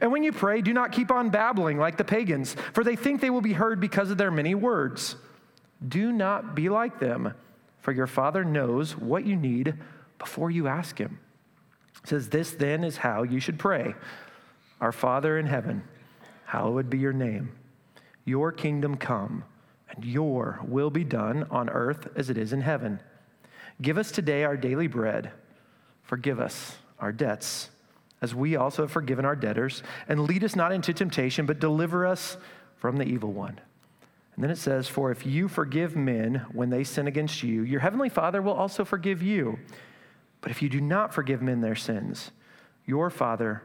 And 0.00 0.12
when 0.12 0.22
you 0.22 0.32
pray, 0.32 0.60
do 0.60 0.72
not 0.72 0.92
keep 0.92 1.10
on 1.10 1.30
babbling 1.30 1.78
like 1.78 1.96
the 1.96 2.04
pagans, 2.04 2.54
for 2.72 2.84
they 2.84 2.94
think 2.94 3.20
they 3.20 3.30
will 3.30 3.40
be 3.40 3.52
heard 3.52 3.80
because 3.80 4.12
of 4.12 4.18
their 4.18 4.30
many 4.30 4.54
words. 4.54 5.16
Do 5.86 6.12
not 6.12 6.54
be 6.54 6.68
like 6.68 6.98
them, 6.98 7.34
for 7.80 7.92
your 7.92 8.06
Father 8.06 8.44
knows 8.44 8.96
what 8.96 9.26
you 9.26 9.36
need 9.36 9.74
before 10.18 10.50
you 10.50 10.66
ask 10.66 10.98
Him. 10.98 11.18
It 12.02 12.08
says, 12.08 12.28
This 12.28 12.52
then 12.52 12.84
is 12.84 12.98
how 12.98 13.22
you 13.22 13.40
should 13.40 13.58
pray 13.58 13.94
Our 14.80 14.92
Father 14.92 15.38
in 15.38 15.46
heaven, 15.46 15.82
hallowed 16.46 16.88
be 16.90 16.98
your 16.98 17.12
name. 17.12 17.52
Your 18.24 18.52
kingdom 18.52 18.96
come, 18.96 19.44
and 19.90 20.04
your 20.04 20.60
will 20.66 20.90
be 20.90 21.04
done 21.04 21.46
on 21.50 21.68
earth 21.70 22.08
as 22.16 22.30
it 22.30 22.38
is 22.38 22.52
in 22.52 22.62
heaven. 22.62 23.00
Give 23.80 23.98
us 23.98 24.10
today 24.10 24.44
our 24.44 24.56
daily 24.56 24.86
bread. 24.86 25.30
Forgive 26.02 26.40
us 26.40 26.76
our 26.98 27.12
debts, 27.12 27.70
as 28.22 28.34
we 28.34 28.56
also 28.56 28.82
have 28.82 28.90
forgiven 28.90 29.24
our 29.24 29.36
debtors. 29.36 29.82
And 30.08 30.20
lead 30.20 30.42
us 30.42 30.56
not 30.56 30.72
into 30.72 30.92
temptation, 30.92 31.46
but 31.46 31.60
deliver 31.60 32.06
us 32.06 32.36
from 32.76 32.96
the 32.96 33.04
evil 33.04 33.32
one. 33.32 33.60
And 34.36 34.44
then 34.44 34.50
it 34.50 34.58
says, 34.58 34.86
For 34.86 35.10
if 35.10 35.26
you 35.26 35.48
forgive 35.48 35.96
men 35.96 36.46
when 36.52 36.70
they 36.70 36.84
sin 36.84 37.06
against 37.06 37.42
you, 37.42 37.62
your 37.62 37.80
heavenly 37.80 38.10
Father 38.10 38.42
will 38.42 38.52
also 38.52 38.84
forgive 38.84 39.22
you. 39.22 39.58
But 40.42 40.50
if 40.50 40.62
you 40.62 40.68
do 40.68 40.80
not 40.80 41.12
forgive 41.12 41.42
men 41.42 41.62
their 41.62 41.74
sins, 41.74 42.30
your 42.84 43.10
Father 43.10 43.62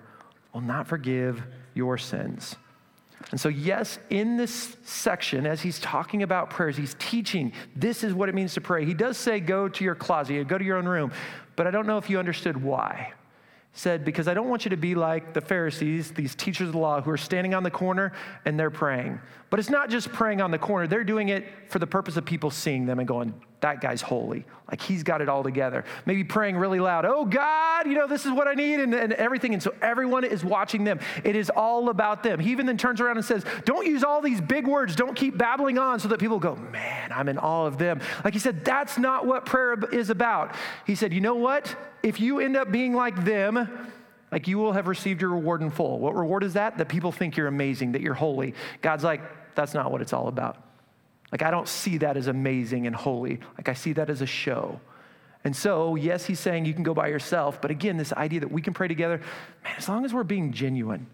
will 0.53 0.61
not 0.61 0.87
forgive 0.87 1.43
your 1.73 1.97
sins. 1.97 2.55
And 3.29 3.39
so, 3.39 3.49
yes, 3.49 3.99
in 4.09 4.37
this 4.37 4.77
section, 4.83 5.45
as 5.45 5.61
he's 5.61 5.79
talking 5.79 6.23
about 6.23 6.49
prayers, 6.49 6.75
he's 6.75 6.95
teaching 6.97 7.53
this 7.75 8.03
is 8.03 8.13
what 8.13 8.29
it 8.29 8.35
means 8.35 8.55
to 8.55 8.61
pray. 8.61 8.85
He 8.85 8.95
does 8.95 9.17
say, 9.17 9.39
Go 9.39 9.67
to 9.69 9.83
your 9.83 9.93
closet, 9.93 10.47
go 10.47 10.57
to 10.57 10.65
your 10.65 10.77
own 10.77 10.87
room. 10.87 11.11
But 11.55 11.67
I 11.67 11.71
don't 11.71 11.85
know 11.85 11.97
if 11.97 12.09
you 12.09 12.17
understood 12.17 12.61
why 12.61 13.13
said, 13.73 14.03
Because 14.03 14.27
I 14.27 14.33
don't 14.33 14.49
want 14.49 14.65
you 14.65 14.69
to 14.69 14.77
be 14.77 14.95
like 14.95 15.33
the 15.33 15.41
Pharisees, 15.41 16.11
these 16.11 16.35
teachers 16.35 16.67
of 16.67 16.73
the 16.73 16.79
law 16.79 17.01
who 17.01 17.11
are 17.11 17.17
standing 17.17 17.53
on 17.53 17.63
the 17.63 17.71
corner 17.71 18.13
and 18.45 18.59
they're 18.59 18.69
praying. 18.69 19.19
But 19.49 19.59
it's 19.59 19.69
not 19.69 19.89
just 19.89 20.11
praying 20.11 20.41
on 20.41 20.51
the 20.51 20.59
corner, 20.59 20.87
they're 20.87 21.03
doing 21.03 21.29
it 21.29 21.45
for 21.69 21.79
the 21.79 21.87
purpose 21.87 22.17
of 22.17 22.25
people 22.25 22.49
seeing 22.49 22.85
them 22.85 22.99
and 22.99 23.07
going, 23.07 23.33
that 23.61 23.79
guy's 23.79 24.01
holy. 24.01 24.45
Like 24.69 24.81
he's 24.81 25.03
got 25.03 25.21
it 25.21 25.29
all 25.29 25.43
together. 25.43 25.85
Maybe 26.05 26.23
praying 26.23 26.57
really 26.57 26.79
loud, 26.79 27.05
oh 27.05 27.25
God, 27.25 27.87
you 27.87 27.93
know, 27.93 28.07
this 28.07 28.25
is 28.25 28.31
what 28.31 28.47
I 28.47 28.53
need, 28.53 28.79
and, 28.79 28.93
and, 28.93 29.13
everything. 29.13 29.53
And 29.53 29.61
so 29.61 29.73
everyone 29.81 30.23
is 30.23 30.43
watching 30.43 30.83
them. 30.83 30.99
It 31.23 31.35
is 31.35 31.49
all 31.49 31.89
about 31.89 32.23
them. 32.23 32.39
He 32.39 32.51
even 32.51 32.65
then 32.65 32.77
turns 32.77 32.99
around 32.99 33.17
and 33.17 33.25
says, 33.25 33.45
don't 33.65 33.85
use 33.85 34.03
all 34.03 34.21
these 34.21 34.41
big 34.41 34.67
words. 34.67 34.95
Don't 34.95 35.15
keep 35.15 35.37
babbling 35.37 35.77
on 35.77 35.99
so 35.99 36.07
that 36.07 36.19
people 36.19 36.39
go, 36.39 36.55
man, 36.55 37.11
I'm 37.11 37.29
in 37.29 37.37
awe 37.37 37.65
of 37.65 37.77
them. 37.77 38.01
Like 38.23 38.33
he 38.33 38.39
said, 38.39 38.65
that's 38.65 38.97
not 38.97 39.25
what 39.25 39.45
prayer 39.45 39.77
is 39.91 40.09
about. 40.09 40.55
He 40.87 40.95
said, 40.95 41.13
you 41.13 41.21
know 41.21 41.35
what? 41.35 41.75
If 42.01 42.19
you 42.19 42.39
end 42.39 42.57
up 42.57 42.71
being 42.71 42.95
like 42.95 43.23
them, 43.23 43.69
like 44.31 44.47
you 44.47 44.57
will 44.57 44.73
have 44.73 44.87
received 44.87 45.21
your 45.21 45.31
reward 45.31 45.61
in 45.61 45.69
full. 45.69 45.99
What 45.99 46.15
reward 46.15 46.43
is 46.43 46.53
that? 46.53 46.77
That 46.77 46.87
people 46.87 47.11
think 47.11 47.37
you're 47.37 47.47
amazing, 47.47 47.91
that 47.91 48.01
you're 48.01 48.13
holy. 48.13 48.55
God's 48.81 49.03
like, 49.03 49.21
that's 49.53 49.73
not 49.73 49.91
what 49.91 50.01
it's 50.01 50.13
all 50.13 50.27
about. 50.27 50.70
Like, 51.31 51.41
I 51.41 51.51
don't 51.51 51.67
see 51.67 51.97
that 51.99 52.17
as 52.17 52.27
amazing 52.27 52.87
and 52.87 52.95
holy. 52.95 53.39
Like, 53.57 53.69
I 53.69 53.73
see 53.73 53.93
that 53.93 54.09
as 54.09 54.21
a 54.21 54.25
show. 54.25 54.79
And 55.43 55.55
so, 55.55 55.95
yes, 55.95 56.25
he's 56.25 56.39
saying 56.39 56.65
you 56.65 56.73
can 56.73 56.83
go 56.83 56.93
by 56.93 57.07
yourself, 57.07 57.61
but 57.61 57.71
again, 57.71 57.97
this 57.97 58.13
idea 58.13 58.41
that 58.41 58.51
we 58.51 58.61
can 58.61 58.73
pray 58.73 58.87
together, 58.87 59.21
man, 59.63 59.73
as 59.77 59.89
long 59.89 60.05
as 60.05 60.13
we're 60.13 60.23
being 60.23 60.51
genuine, 60.51 61.07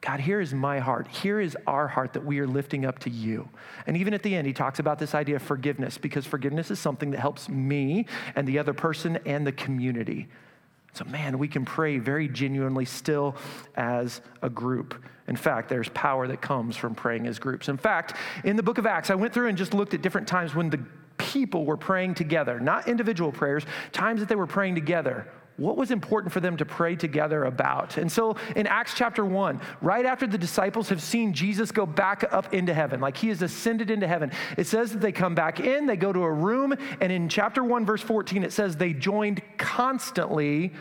God, 0.00 0.20
here 0.20 0.40
is 0.40 0.52
my 0.52 0.80
heart. 0.80 1.08
Here 1.08 1.40
is 1.40 1.56
our 1.66 1.88
heart 1.88 2.12
that 2.12 2.24
we 2.24 2.38
are 2.38 2.46
lifting 2.46 2.84
up 2.84 2.98
to 3.00 3.10
you. 3.10 3.48
And 3.86 3.96
even 3.96 4.12
at 4.12 4.22
the 4.22 4.34
end, 4.36 4.46
he 4.46 4.52
talks 4.52 4.78
about 4.78 4.98
this 4.98 5.14
idea 5.14 5.36
of 5.36 5.42
forgiveness 5.42 5.96
because 5.96 6.26
forgiveness 6.26 6.70
is 6.70 6.78
something 6.78 7.10
that 7.12 7.20
helps 7.20 7.48
me 7.48 8.04
and 8.36 8.46
the 8.46 8.58
other 8.58 8.74
person 8.74 9.18
and 9.24 9.46
the 9.46 9.52
community. 9.52 10.28
So, 10.94 11.04
man, 11.06 11.38
we 11.38 11.48
can 11.48 11.64
pray 11.64 11.98
very 11.98 12.28
genuinely 12.28 12.84
still 12.84 13.36
as 13.74 14.20
a 14.42 14.48
group. 14.48 14.94
In 15.26 15.34
fact, 15.34 15.68
there's 15.68 15.88
power 15.88 16.28
that 16.28 16.40
comes 16.40 16.76
from 16.76 16.94
praying 16.94 17.26
as 17.26 17.40
groups. 17.40 17.68
In 17.68 17.76
fact, 17.76 18.14
in 18.44 18.54
the 18.54 18.62
book 18.62 18.78
of 18.78 18.86
Acts, 18.86 19.10
I 19.10 19.16
went 19.16 19.34
through 19.34 19.48
and 19.48 19.58
just 19.58 19.74
looked 19.74 19.92
at 19.92 20.02
different 20.02 20.28
times 20.28 20.54
when 20.54 20.70
the 20.70 20.80
people 21.18 21.64
were 21.64 21.76
praying 21.76 22.14
together, 22.14 22.60
not 22.60 22.86
individual 22.86 23.32
prayers, 23.32 23.64
times 23.90 24.20
that 24.20 24.28
they 24.28 24.36
were 24.36 24.46
praying 24.46 24.76
together. 24.76 25.26
What 25.56 25.76
was 25.76 25.92
important 25.92 26.32
for 26.32 26.40
them 26.40 26.56
to 26.56 26.64
pray 26.64 26.96
together 26.96 27.44
about? 27.44 27.96
And 27.96 28.10
so 28.10 28.36
in 28.56 28.66
Acts 28.66 28.94
chapter 28.94 29.24
1, 29.24 29.60
right 29.80 30.04
after 30.04 30.26
the 30.26 30.36
disciples 30.36 30.88
have 30.88 31.00
seen 31.00 31.32
Jesus 31.32 31.70
go 31.70 31.86
back 31.86 32.24
up 32.32 32.52
into 32.52 32.74
heaven, 32.74 33.00
like 33.00 33.16
he 33.16 33.28
has 33.28 33.40
ascended 33.40 33.90
into 33.90 34.08
heaven, 34.08 34.32
it 34.56 34.66
says 34.66 34.92
that 34.92 35.00
they 35.00 35.12
come 35.12 35.34
back 35.34 35.60
in, 35.60 35.86
they 35.86 35.96
go 35.96 36.12
to 36.12 36.22
a 36.22 36.32
room, 36.32 36.74
and 37.00 37.12
in 37.12 37.28
chapter 37.28 37.62
1, 37.62 37.86
verse 37.86 38.02
14, 38.02 38.42
it 38.42 38.52
says 38.52 38.76
they 38.76 38.92
joined 38.92 39.42
constantly 39.56 40.72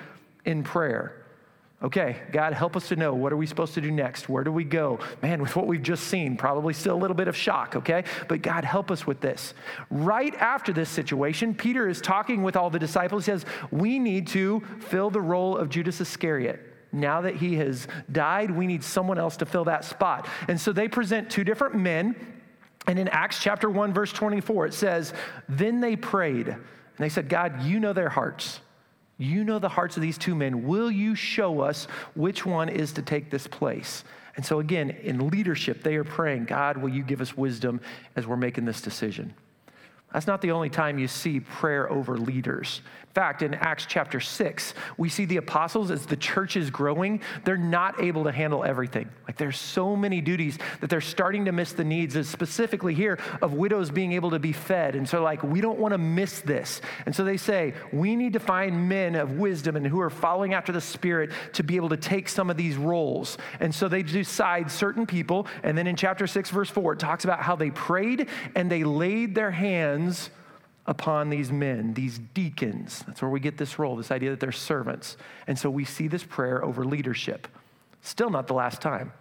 in 0.46 0.64
prayer. 0.64 1.23
Okay, 1.84 2.16
God, 2.32 2.54
help 2.54 2.78
us 2.78 2.88
to 2.88 2.96
know 2.96 3.14
what 3.14 3.34
are 3.34 3.38
we 3.38 3.46
supposed 3.46 3.74
to 3.74 3.82
do 3.82 3.92
next? 3.92 4.30
Where 4.30 4.46
do 4.46 4.54
we 4.54 4.64
go? 4.64 5.00
Man, 5.22 5.42
with 5.42 5.54
what 5.54 5.68
we've 5.68 5.84
just 5.84 6.06
seen, 6.06 6.38
probably 6.38 6.74
still 6.74 6.96
a 6.96 7.02
little 7.02 7.16
bit 7.16 7.28
of 7.28 7.36
shock, 7.36 7.76
okay? 7.76 8.06
But 8.30 8.42
God, 8.42 8.64
help 8.64 8.90
us 8.90 9.06
with 9.06 9.20
this. 9.20 9.54
Right 9.90 10.34
after 10.36 10.72
this 10.72 10.90
situation, 10.90 11.54
Peter 11.54 11.90
is 11.90 12.00
talking 12.00 12.42
with 12.42 12.56
all 12.56 12.70
the 12.70 12.80
disciples. 12.80 13.26
He 13.26 13.32
says, 13.32 13.46
We 13.70 14.00
need 14.00 14.28
to 14.28 14.62
fill 14.80 15.10
the 15.10 15.20
role 15.20 15.58
of 15.58 15.68
Judas 15.68 16.00
Iscariot. 16.00 16.62
Now 16.94 17.22
that 17.22 17.36
he 17.36 17.56
has 17.56 17.88
died, 18.10 18.50
we 18.50 18.66
need 18.66 18.84
someone 18.84 19.18
else 19.18 19.36
to 19.38 19.46
fill 19.46 19.66
that 19.66 19.84
spot. 19.84 20.28
And 20.48 20.62
so 20.62 20.72
they 20.72 20.88
present 20.88 21.30
two 21.30 21.44
different 21.44 21.76
men. 21.76 22.16
And 22.88 22.98
in 22.98 23.10
Acts 23.10 23.40
chapter 23.42 23.70
1, 23.70 23.94
verse 23.94 24.14
24, 24.14 24.68
it 24.68 24.74
says, 24.74 25.14
Then 25.50 25.82
they 25.82 25.98
prayed. 25.98 26.48
And 26.48 26.62
they 26.98 27.10
said, 27.10 27.28
God, 27.28 27.64
you 27.64 27.82
know 27.82 27.92
their 27.92 28.10
hearts. 28.10 28.62
You 29.18 29.44
know 29.44 29.60
the 29.60 29.70
hearts 29.70 29.96
of 29.96 30.02
these 30.02 30.18
two 30.18 30.36
men. 30.36 30.68
Will 30.68 30.90
you 30.90 31.16
show 31.16 31.62
us 31.62 31.86
which 32.16 32.46
one 32.46 32.70
is 32.70 32.94
to 32.94 33.02
take 33.02 33.30
this 33.30 33.48
place? 33.48 34.04
And 34.36 34.46
so, 34.46 34.60
again, 34.60 34.90
in 34.90 35.30
leadership, 35.30 35.84
they 35.84 35.96
are 35.96 36.04
praying, 36.04 36.46
God, 36.46 36.78
will 36.78 36.90
you 36.90 37.04
give 37.04 37.22
us 37.22 37.38
wisdom 37.38 37.80
as 38.16 38.26
we're 38.26 38.38
making 38.38 38.66
this 38.66 38.82
decision? 38.82 39.34
That's 40.14 40.28
not 40.28 40.42
the 40.42 40.52
only 40.52 40.70
time 40.70 41.00
you 41.00 41.08
see 41.08 41.40
prayer 41.40 41.92
over 41.92 42.18
leaders 42.18 42.82
In 43.14 43.22
fact, 43.22 43.44
in 43.44 43.54
Acts 43.54 43.86
chapter 43.88 44.20
6, 44.20 44.74
we 44.98 45.08
see 45.08 45.26
the 45.26 45.38
apostles 45.38 45.92
as 45.92 46.08
the 46.08 46.18
church 46.18 46.58
is 46.58 46.72
growing, 46.72 47.22
they're 47.44 47.58
not 47.58 48.02
able 48.02 48.24
to 48.24 48.32
handle 48.32 48.64
everything. 48.64 49.08
Like 49.28 49.38
there's 49.38 49.60
so 49.60 49.96
many 49.96 50.20
duties 50.20 50.58
that 50.82 50.90
they're 50.90 51.00
starting 51.00 51.46
to 51.46 51.52
miss 51.52 51.74
the 51.74 51.84
needs, 51.84 52.18
specifically 52.28 52.96
here 52.96 53.20
of 53.44 53.54
widows 53.54 53.92
being 53.92 54.14
able 54.14 54.32
to 54.32 54.40
be 54.40 54.52
fed. 54.52 54.96
And 54.96 55.08
so, 55.08 55.22
like, 55.22 55.44
we 55.44 55.62
don't 55.62 55.78
want 55.78 55.92
to 55.92 56.00
miss 56.00 56.40
this. 56.40 56.82
And 57.06 57.16
so 57.16 57.24
they 57.24 57.38
say, 57.38 57.76
we 57.92 58.16
need 58.16 58.34
to 58.34 58.40
find 58.40 58.90
men 58.90 59.14
of 59.14 59.38
wisdom 59.38 59.76
and 59.76 59.86
who 59.86 60.02
are 60.02 60.10
following 60.10 60.56
after 60.56 60.72
the 60.72 60.82
Spirit 60.82 61.32
to 61.54 61.62
be 61.62 61.76
able 61.76 61.90
to 61.90 61.98
take 61.98 62.28
some 62.28 62.50
of 62.50 62.58
these 62.58 62.78
roles. 62.78 63.38
And 63.60 63.76
so 63.76 63.88
they 63.88 64.02
decide 64.02 64.72
certain 64.72 65.06
people. 65.06 65.46
And 65.62 65.78
then 65.78 65.86
in 65.86 65.96
chapter 65.96 66.26
6, 66.26 66.50
verse 66.50 66.72
4, 66.72 66.94
it 66.94 67.00
talks 67.00 67.26
about 67.26 67.42
how 67.42 67.56
they 67.56 67.70
prayed 67.70 68.28
and 68.56 68.72
they 68.72 68.84
laid 68.84 69.36
their 69.36 69.52
hands 69.52 70.03
upon 70.86 71.30
these 71.30 71.52
men, 71.52 71.94
these 71.94 72.20
deacons. 72.34 73.04
That's 73.08 73.22
where 73.22 73.32
we 73.32 73.40
get 73.40 73.58
this 73.58 73.80
role, 73.80 73.96
this 73.96 74.12
idea 74.12 74.32
that 74.32 74.40
they're 74.40 74.52
servants. 74.52 75.18
And 75.48 75.58
so 75.58 75.70
we 75.70 75.86
see 75.86 76.08
this 76.08 76.24
prayer 76.24 76.64
over 76.64 76.84
leadership. 76.84 77.48
Still 78.02 78.30
not 78.30 78.48
the 78.48 78.54
last 78.54 78.82
time. 78.82 79.14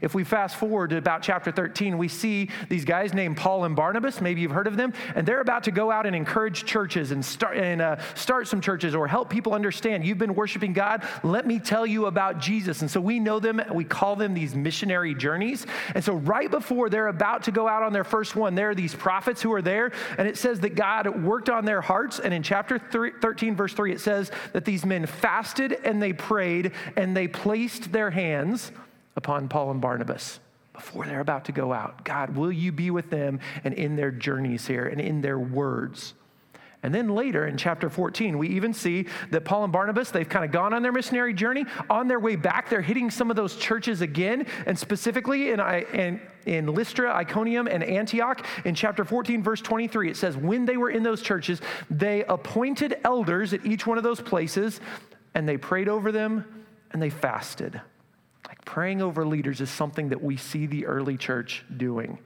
If 0.00 0.14
we 0.14 0.24
fast 0.24 0.56
forward 0.56 0.90
to 0.90 0.96
about 0.96 1.22
chapter 1.22 1.50
13, 1.50 1.98
we 1.98 2.08
see 2.08 2.50
these 2.68 2.84
guys 2.84 3.14
named 3.14 3.36
Paul 3.36 3.64
and 3.64 3.76
Barnabas. 3.76 4.20
Maybe 4.20 4.40
you've 4.40 4.50
heard 4.50 4.66
of 4.66 4.76
them. 4.76 4.92
And 5.14 5.26
they're 5.26 5.40
about 5.40 5.64
to 5.64 5.70
go 5.70 5.90
out 5.90 6.06
and 6.06 6.14
encourage 6.14 6.64
churches 6.64 7.10
and 7.10 7.24
start, 7.24 7.56
and, 7.56 7.80
uh, 7.80 7.96
start 8.14 8.48
some 8.48 8.60
churches 8.60 8.94
or 8.94 9.06
help 9.06 9.30
people 9.30 9.54
understand 9.54 10.04
you've 10.04 10.18
been 10.18 10.34
worshiping 10.34 10.72
God. 10.72 11.04
Let 11.22 11.46
me 11.46 11.58
tell 11.58 11.86
you 11.86 12.06
about 12.06 12.38
Jesus. 12.38 12.82
And 12.82 12.90
so 12.90 13.00
we 13.00 13.20
know 13.20 13.40
them, 13.40 13.62
we 13.72 13.84
call 13.84 14.16
them 14.16 14.34
these 14.34 14.54
missionary 14.54 15.14
journeys. 15.14 15.66
And 15.94 16.02
so 16.02 16.14
right 16.14 16.50
before 16.50 16.90
they're 16.90 17.08
about 17.08 17.44
to 17.44 17.52
go 17.52 17.68
out 17.68 17.82
on 17.82 17.92
their 17.92 18.04
first 18.04 18.36
one, 18.36 18.54
there 18.54 18.70
are 18.70 18.74
these 18.74 18.94
prophets 18.94 19.42
who 19.42 19.52
are 19.52 19.62
there. 19.62 19.92
And 20.18 20.28
it 20.28 20.36
says 20.36 20.60
that 20.60 20.74
God 20.74 21.22
worked 21.22 21.50
on 21.50 21.64
their 21.64 21.80
hearts. 21.80 22.18
And 22.18 22.32
in 22.32 22.42
chapter 22.42 22.78
13, 22.78 23.54
verse 23.56 23.72
3, 23.72 23.92
it 23.92 24.00
says 24.00 24.30
that 24.52 24.64
these 24.64 24.84
men 24.84 25.06
fasted 25.06 25.78
and 25.84 26.02
they 26.02 26.12
prayed 26.12 26.72
and 26.96 27.16
they 27.16 27.28
placed 27.28 27.92
their 27.92 28.10
hands 28.10 28.72
upon 29.16 29.48
Paul 29.48 29.70
and 29.70 29.80
Barnabas 29.80 30.40
before 30.72 31.06
they're 31.06 31.20
about 31.20 31.46
to 31.46 31.52
go 31.52 31.72
out. 31.72 32.04
God, 32.04 32.36
will 32.36 32.52
you 32.52 32.70
be 32.70 32.90
with 32.90 33.10
them 33.10 33.40
and 33.64 33.74
in 33.74 33.96
their 33.96 34.10
journeys 34.10 34.66
here 34.66 34.86
and 34.86 35.00
in 35.00 35.22
their 35.22 35.38
words? 35.38 36.14
And 36.82 36.94
then 36.94 37.08
later 37.08 37.46
in 37.46 37.56
chapter 37.56 37.90
14, 37.90 38.38
we 38.38 38.48
even 38.50 38.72
see 38.72 39.06
that 39.30 39.44
Paul 39.44 39.64
and 39.64 39.72
Barnabas, 39.72 40.10
they've 40.10 40.28
kind 40.28 40.44
of 40.44 40.52
gone 40.52 40.72
on 40.72 40.82
their 40.82 40.92
missionary 40.92 41.34
journey. 41.34 41.64
On 41.90 42.06
their 42.06 42.20
way 42.20 42.36
back, 42.36 42.68
they're 42.68 42.82
hitting 42.82 43.10
some 43.10 43.28
of 43.28 43.34
those 43.34 43.56
churches 43.56 44.02
again, 44.02 44.46
and 44.66 44.78
specifically 44.78 45.50
in, 45.50 45.58
in, 45.58 46.20
in 46.44 46.66
Lystra, 46.66 47.12
Iconium, 47.12 47.66
and 47.66 47.82
Antioch. 47.82 48.46
In 48.64 48.74
chapter 48.74 49.04
14, 49.04 49.42
verse 49.42 49.60
23, 49.62 50.10
it 50.10 50.16
says, 50.16 50.36
When 50.36 50.64
they 50.64 50.76
were 50.76 50.90
in 50.90 51.02
those 51.02 51.22
churches, 51.22 51.60
they 51.90 52.22
appointed 52.24 52.98
elders 53.02 53.52
at 53.52 53.66
each 53.66 53.86
one 53.86 53.98
of 53.98 54.04
those 54.04 54.20
places, 54.20 54.80
and 55.34 55.48
they 55.48 55.56
prayed 55.56 55.88
over 55.88 56.12
them 56.12 56.44
and 56.92 57.02
they 57.02 57.10
fasted. 57.10 57.80
Praying 58.76 59.00
over 59.00 59.24
leaders 59.24 59.62
is 59.62 59.70
something 59.70 60.10
that 60.10 60.22
we 60.22 60.36
see 60.36 60.66
the 60.66 60.84
early 60.84 61.16
church 61.16 61.64
doing. 61.78 62.18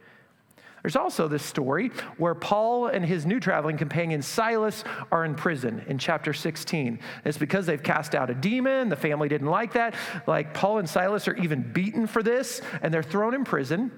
There's 0.83 0.97
also 0.97 1.29
this 1.29 1.43
story 1.43 1.91
where 2.17 2.35
Paul 2.35 2.87
and 2.87 3.05
his 3.05 3.25
new 3.25 3.39
traveling 3.39 3.77
companion 3.77 4.21
Silas 4.21 4.83
are 5.13 5.23
in 5.23 5.33
prison 5.33 5.81
in 5.87 5.97
chapter 5.97 6.33
16. 6.33 6.99
It's 7.23 7.37
because 7.37 7.65
they've 7.65 7.81
cast 7.81 8.15
out 8.15 8.29
a 8.29 8.33
demon. 8.33 8.89
The 8.89 8.97
family 8.97 9.29
didn't 9.29 9.47
like 9.47 9.71
that. 9.75 9.95
Like 10.27 10.53
Paul 10.53 10.79
and 10.79 10.89
Silas 10.89 11.25
are 11.29 11.37
even 11.37 11.71
beaten 11.71 12.05
for 12.05 12.21
this, 12.21 12.61
and 12.81 12.93
they're 12.93 13.01
thrown 13.01 13.33
in 13.33 13.45
prison. 13.45 13.89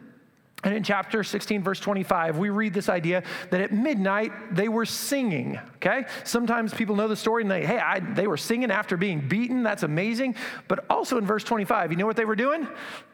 And 0.63 0.73
in 0.73 0.83
chapter 0.83 1.23
16, 1.23 1.61
verse 1.61 1.79
25, 1.79 2.37
we 2.37 2.49
read 2.49 2.73
this 2.73 2.87
idea 2.87 3.23
that 3.49 3.59
at 3.59 3.73
midnight 3.73 4.31
they 4.55 4.69
were 4.69 4.85
singing. 4.85 5.59
Okay? 5.75 6.05
Sometimes 6.23 6.73
people 6.73 6.95
know 6.95 7.09
the 7.09 7.15
story 7.15 7.43
and 7.43 7.51
they, 7.51 7.65
hey, 7.65 7.79
I, 7.79 7.99
they 7.99 8.27
were 8.27 8.37
singing 8.37 8.71
after 8.71 8.95
being 8.95 9.27
beaten. 9.27 9.63
That's 9.63 9.83
amazing. 9.83 10.35
But 10.69 10.85
also 10.89 11.17
in 11.17 11.25
verse 11.25 11.43
25, 11.43 11.91
you 11.91 11.97
know 11.97 12.05
what 12.05 12.15
they 12.15 12.25
were 12.25 12.35
doing? 12.35 12.67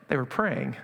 They 0.10 0.18
were 0.18 0.25
praying. 0.25 0.75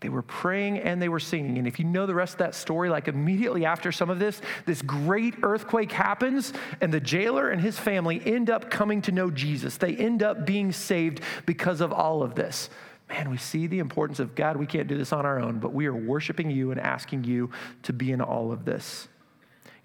They 0.00 0.10
were 0.10 0.22
praying 0.22 0.80
and 0.80 1.00
they 1.00 1.08
were 1.08 1.20
singing. 1.20 1.56
And 1.56 1.66
if 1.66 1.78
you 1.78 1.86
know 1.86 2.04
the 2.04 2.14
rest 2.14 2.34
of 2.34 2.38
that 2.40 2.54
story, 2.54 2.90
like 2.90 3.08
immediately 3.08 3.64
after 3.64 3.90
some 3.90 4.10
of 4.10 4.18
this, 4.18 4.42
this 4.66 4.82
great 4.82 5.36
earthquake 5.42 5.90
happens, 5.90 6.52
and 6.82 6.92
the 6.92 7.00
jailer 7.00 7.48
and 7.48 7.60
his 7.60 7.78
family 7.78 8.20
end 8.26 8.50
up 8.50 8.70
coming 8.70 9.00
to 9.02 9.12
know 9.12 9.30
Jesus. 9.30 9.78
They 9.78 9.96
end 9.96 10.22
up 10.22 10.44
being 10.44 10.72
saved 10.72 11.22
because 11.46 11.80
of 11.80 11.92
all 11.92 12.22
of 12.22 12.34
this 12.34 12.68
man, 13.08 13.30
we 13.30 13.36
see 13.36 13.66
the 13.66 13.78
importance 13.78 14.18
of 14.18 14.34
God, 14.34 14.56
we 14.56 14.66
can't 14.66 14.88
do 14.88 14.98
this 14.98 15.12
on 15.12 15.24
our 15.24 15.38
own, 15.38 15.58
but 15.58 15.72
we 15.72 15.86
are 15.86 15.94
worshiping 15.94 16.50
you 16.50 16.70
and 16.70 16.80
asking 16.80 17.24
you 17.24 17.50
to 17.82 17.92
be 17.92 18.12
in 18.12 18.20
all 18.20 18.52
of 18.52 18.64
this. 18.64 19.08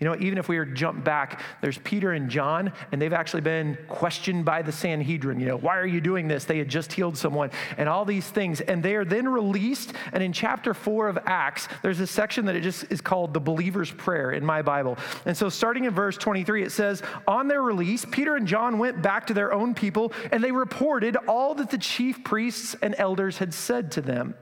You 0.01 0.08
know, 0.08 0.15
even 0.20 0.39
if 0.39 0.50
we 0.50 0.58
were 0.58 0.65
to 0.65 0.74
jump 0.74 1.03
back, 1.03 1.41
there's 1.62 1.77
Peter 1.77 2.13
and 2.13 2.27
John, 2.27 2.74
and 2.91 3.00
they've 3.00 3.13
actually 3.13 3.41
been 3.41 3.77
questioned 3.88 4.43
by 4.43 4.63
the 4.63 4.72
Sanhedrin. 4.72 5.39
You 5.39 5.46
know, 5.46 5.58
why 5.58 5.77
are 5.77 5.86
you 5.86 6.01
doing 6.01 6.27
this? 6.27 6.43
They 6.43 6.58
had 6.58 6.70
just 6.70 6.91
healed 6.91 7.15
someone, 7.15 7.51
and 7.77 7.88
all 7.88 8.03
these 8.03 8.27
things. 8.27 8.62
And 8.62 8.81
they 8.81 8.96
are 8.96 9.05
then 9.05 9.29
released. 9.29 9.93
And 10.12 10.24
in 10.24 10.34
chapter 10.34 10.74
four 10.74 11.08
of 11.08 11.20
Acts, 11.27 11.67
there's 11.84 12.00
a 12.00 12.08
section 12.08 12.46
that 12.46 12.55
it 12.55 12.62
just 12.62 12.91
is 12.91 13.00
called 13.00 13.31
the 13.31 13.39
believer's 13.39 13.91
prayer 13.91 14.31
in 14.31 14.43
my 14.43 14.63
Bible. 14.63 14.98
And 15.27 15.38
so, 15.38 15.50
starting 15.50 15.86
in 15.86 15.93
verse 15.93 16.17
23, 16.17 16.63
it 16.63 16.72
says, 16.72 17.03
On 17.27 17.48
their 17.48 17.62
release, 17.62 18.03
Peter 18.03 18.36
and 18.36 18.48
John 18.48 18.79
went 18.79 19.03
back 19.03 19.27
to 19.27 19.36
their 19.36 19.53
own 19.53 19.75
people, 19.75 20.13
and 20.31 20.43
they 20.43 20.51
reported 20.51 21.15
all 21.27 21.53
that 21.53 21.70
the 21.70 21.77
chief 21.77 22.24
priests 22.24 22.75
and 22.81 22.96
elders 22.98 23.38
had 23.38 23.53
said 23.53 23.91
to 23.91 24.01
them. 24.01 24.34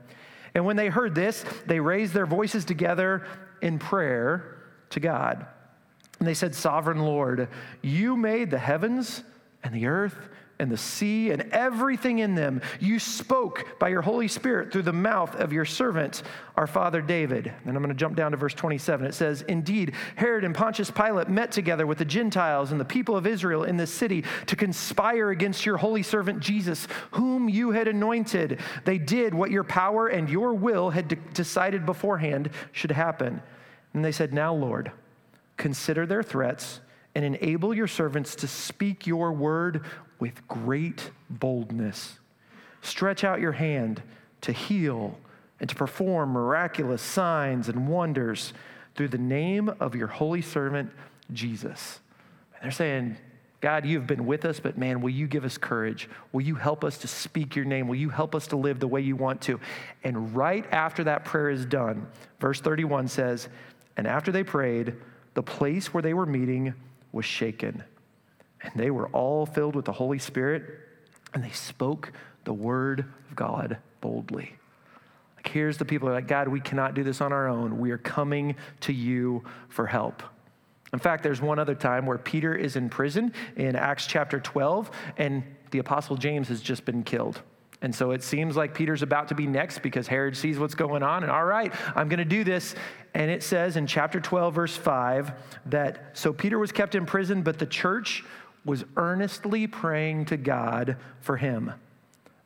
And 0.54 0.64
when 0.64 0.76
they 0.76 0.88
heard 0.88 1.14
this, 1.14 1.44
they 1.66 1.80
raised 1.80 2.14
their 2.14 2.24
voices 2.24 2.64
together 2.64 3.26
in 3.60 3.78
prayer 3.78 4.56
to 4.90 5.00
God. 5.00 5.46
And 6.18 6.28
they 6.28 6.34
said, 6.34 6.54
Sovereign 6.54 7.00
Lord, 7.00 7.48
you 7.82 8.16
made 8.16 8.50
the 8.50 8.58
heavens 8.58 9.24
and 9.62 9.74
the 9.74 9.86
earth 9.86 10.28
and 10.60 10.70
the 10.70 10.76
sea 10.76 11.30
and 11.30 11.42
everything 11.52 12.18
in 12.18 12.34
them. 12.34 12.60
You 12.80 12.98
spoke 12.98 13.78
by 13.78 13.88
your 13.88 14.02
Holy 14.02 14.28
Spirit 14.28 14.70
through 14.70 14.82
the 14.82 14.92
mouth 14.92 15.34
of 15.36 15.54
your 15.54 15.64
servant, 15.64 16.22
our 16.54 16.66
father 16.66 17.00
David. 17.00 17.50
And 17.64 17.74
I'm 17.74 17.82
going 17.82 17.88
to 17.88 17.94
jump 17.94 18.14
down 18.14 18.32
to 18.32 18.36
verse 18.36 18.52
27. 18.52 19.06
It 19.06 19.14
says, 19.14 19.40
Indeed, 19.42 19.94
Herod 20.16 20.44
and 20.44 20.54
Pontius 20.54 20.90
Pilate 20.90 21.30
met 21.30 21.50
together 21.50 21.86
with 21.86 21.96
the 21.96 22.04
Gentiles 22.04 22.72
and 22.72 22.80
the 22.80 22.84
people 22.84 23.16
of 23.16 23.26
Israel 23.26 23.64
in 23.64 23.78
this 23.78 23.90
city 23.90 24.22
to 24.46 24.54
conspire 24.54 25.30
against 25.30 25.64
your 25.64 25.78
holy 25.78 26.02
servant 26.02 26.40
Jesus, 26.40 26.86
whom 27.12 27.48
you 27.48 27.70
had 27.70 27.88
anointed. 27.88 28.60
They 28.84 28.98
did 28.98 29.32
what 29.32 29.50
your 29.50 29.64
power 29.64 30.08
and 30.08 30.28
your 30.28 30.52
will 30.52 30.90
had 30.90 31.08
de- 31.08 31.16
decided 31.32 31.86
beforehand 31.86 32.50
should 32.72 32.92
happen. 32.92 33.40
And 33.94 34.04
they 34.04 34.12
said, 34.12 34.32
Now, 34.32 34.54
Lord, 34.54 34.92
consider 35.56 36.06
their 36.06 36.22
threats 36.22 36.80
and 37.14 37.24
enable 37.24 37.74
your 37.74 37.88
servants 37.88 38.34
to 38.36 38.46
speak 38.46 39.06
your 39.06 39.32
word 39.32 39.84
with 40.18 40.46
great 40.48 41.10
boldness. 41.28 42.18
Stretch 42.82 43.24
out 43.24 43.40
your 43.40 43.52
hand 43.52 44.02
to 44.42 44.52
heal 44.52 45.18
and 45.58 45.68
to 45.68 45.74
perform 45.74 46.30
miraculous 46.30 47.02
signs 47.02 47.68
and 47.68 47.88
wonders 47.88 48.52
through 48.94 49.08
the 49.08 49.18
name 49.18 49.68
of 49.80 49.94
your 49.94 50.06
holy 50.06 50.42
servant, 50.42 50.90
Jesus. 51.32 52.00
And 52.54 52.64
they're 52.64 52.70
saying, 52.70 53.16
God, 53.60 53.84
you've 53.84 54.06
been 54.06 54.24
with 54.24 54.46
us, 54.46 54.58
but 54.58 54.78
man, 54.78 55.02
will 55.02 55.10
you 55.10 55.26
give 55.26 55.44
us 55.44 55.58
courage? 55.58 56.08
Will 56.32 56.40
you 56.40 56.54
help 56.54 56.82
us 56.82 56.96
to 56.98 57.08
speak 57.08 57.54
your 57.54 57.66
name? 57.66 57.88
Will 57.88 57.96
you 57.96 58.08
help 58.08 58.34
us 58.34 58.46
to 58.48 58.56
live 58.56 58.80
the 58.80 58.88
way 58.88 59.02
you 59.02 59.16
want 59.16 59.42
to? 59.42 59.60
And 60.02 60.34
right 60.34 60.64
after 60.72 61.04
that 61.04 61.26
prayer 61.26 61.50
is 61.50 61.66
done, 61.66 62.06
verse 62.40 62.60
31 62.60 63.08
says, 63.08 63.48
And 64.00 64.08
after 64.08 64.32
they 64.32 64.44
prayed, 64.44 64.94
the 65.34 65.42
place 65.42 65.92
where 65.92 66.02
they 66.02 66.14
were 66.14 66.24
meeting 66.24 66.72
was 67.12 67.26
shaken. 67.26 67.84
And 68.62 68.72
they 68.74 68.90
were 68.90 69.08
all 69.08 69.44
filled 69.44 69.76
with 69.76 69.84
the 69.84 69.92
Holy 69.92 70.18
Spirit, 70.18 70.64
and 71.34 71.44
they 71.44 71.50
spoke 71.50 72.10
the 72.44 72.54
word 72.54 73.00
of 73.00 73.36
God 73.36 73.76
boldly. 74.00 74.54
Like, 75.36 75.48
here's 75.48 75.76
the 75.76 75.84
people 75.84 76.08
are 76.08 76.14
like, 76.14 76.28
God, 76.28 76.48
we 76.48 76.60
cannot 76.60 76.94
do 76.94 77.04
this 77.04 77.20
on 77.20 77.30
our 77.30 77.46
own. 77.46 77.78
We 77.78 77.90
are 77.90 77.98
coming 77.98 78.56
to 78.80 78.94
you 78.94 79.44
for 79.68 79.86
help. 79.86 80.22
In 80.94 80.98
fact, 80.98 81.22
there's 81.22 81.42
one 81.42 81.58
other 81.58 81.74
time 81.74 82.06
where 82.06 82.16
Peter 82.16 82.54
is 82.54 82.76
in 82.76 82.88
prison 82.88 83.34
in 83.56 83.76
Acts 83.76 84.06
chapter 84.06 84.40
12, 84.40 84.90
and 85.18 85.42
the 85.72 85.78
Apostle 85.78 86.16
James 86.16 86.48
has 86.48 86.62
just 86.62 86.86
been 86.86 87.02
killed. 87.02 87.42
And 87.82 87.94
so 87.94 88.10
it 88.10 88.22
seems 88.22 88.56
like 88.56 88.74
Peter's 88.74 89.02
about 89.02 89.28
to 89.28 89.34
be 89.34 89.46
next 89.46 89.80
because 89.80 90.06
Herod 90.06 90.36
sees 90.36 90.58
what's 90.58 90.74
going 90.74 91.02
on. 91.02 91.22
And 91.22 91.32
all 91.32 91.44
right, 91.44 91.72
I'm 91.94 92.08
going 92.08 92.18
to 92.18 92.24
do 92.24 92.44
this. 92.44 92.74
And 93.14 93.30
it 93.30 93.42
says 93.42 93.76
in 93.76 93.86
chapter 93.86 94.20
12, 94.20 94.54
verse 94.54 94.76
5, 94.76 95.32
that 95.66 96.10
so 96.12 96.32
Peter 96.32 96.58
was 96.58 96.72
kept 96.72 96.94
in 96.94 97.06
prison, 97.06 97.42
but 97.42 97.58
the 97.58 97.66
church 97.66 98.22
was 98.64 98.84
earnestly 98.96 99.66
praying 99.66 100.26
to 100.26 100.36
God 100.36 100.96
for 101.20 101.38
him. 101.38 101.72